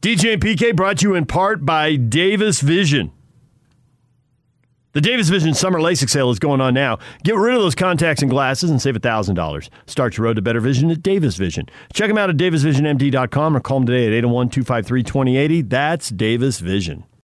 DJ 0.00 0.32
and 0.32 0.42
PK 0.42 0.74
brought 0.74 0.98
to 0.98 1.08
you 1.08 1.14
in 1.14 1.26
part 1.26 1.66
by 1.66 1.96
Davis 1.96 2.62
Vision. 2.62 3.12
The 4.92 5.02
Davis 5.02 5.28
Vision 5.28 5.52
Summer 5.52 5.78
LASIK 5.78 6.08
sale 6.08 6.30
is 6.30 6.38
going 6.38 6.62
on 6.62 6.72
now. 6.72 6.98
Get 7.22 7.36
rid 7.36 7.54
of 7.54 7.60
those 7.60 7.74
contacts 7.74 8.22
and 8.22 8.30
glasses 8.30 8.70
and 8.70 8.80
save 8.80 8.94
$1,000. 8.94 9.68
Start 9.86 10.16
your 10.16 10.24
road 10.24 10.36
to 10.36 10.42
better 10.42 10.58
vision 10.58 10.90
at 10.90 11.02
Davis 11.02 11.36
Vision. 11.36 11.66
Check 11.92 12.08
them 12.08 12.16
out 12.16 12.30
at 12.30 12.38
davisvisionmd.com 12.38 13.56
or 13.56 13.60
call 13.60 13.80
them 13.80 13.86
today 13.86 14.06
at 14.06 14.14
801 14.14 14.48
253 14.48 15.02
2080. 15.02 15.62
That's 15.62 16.08
Davis 16.08 16.60
Vision. 16.60 17.04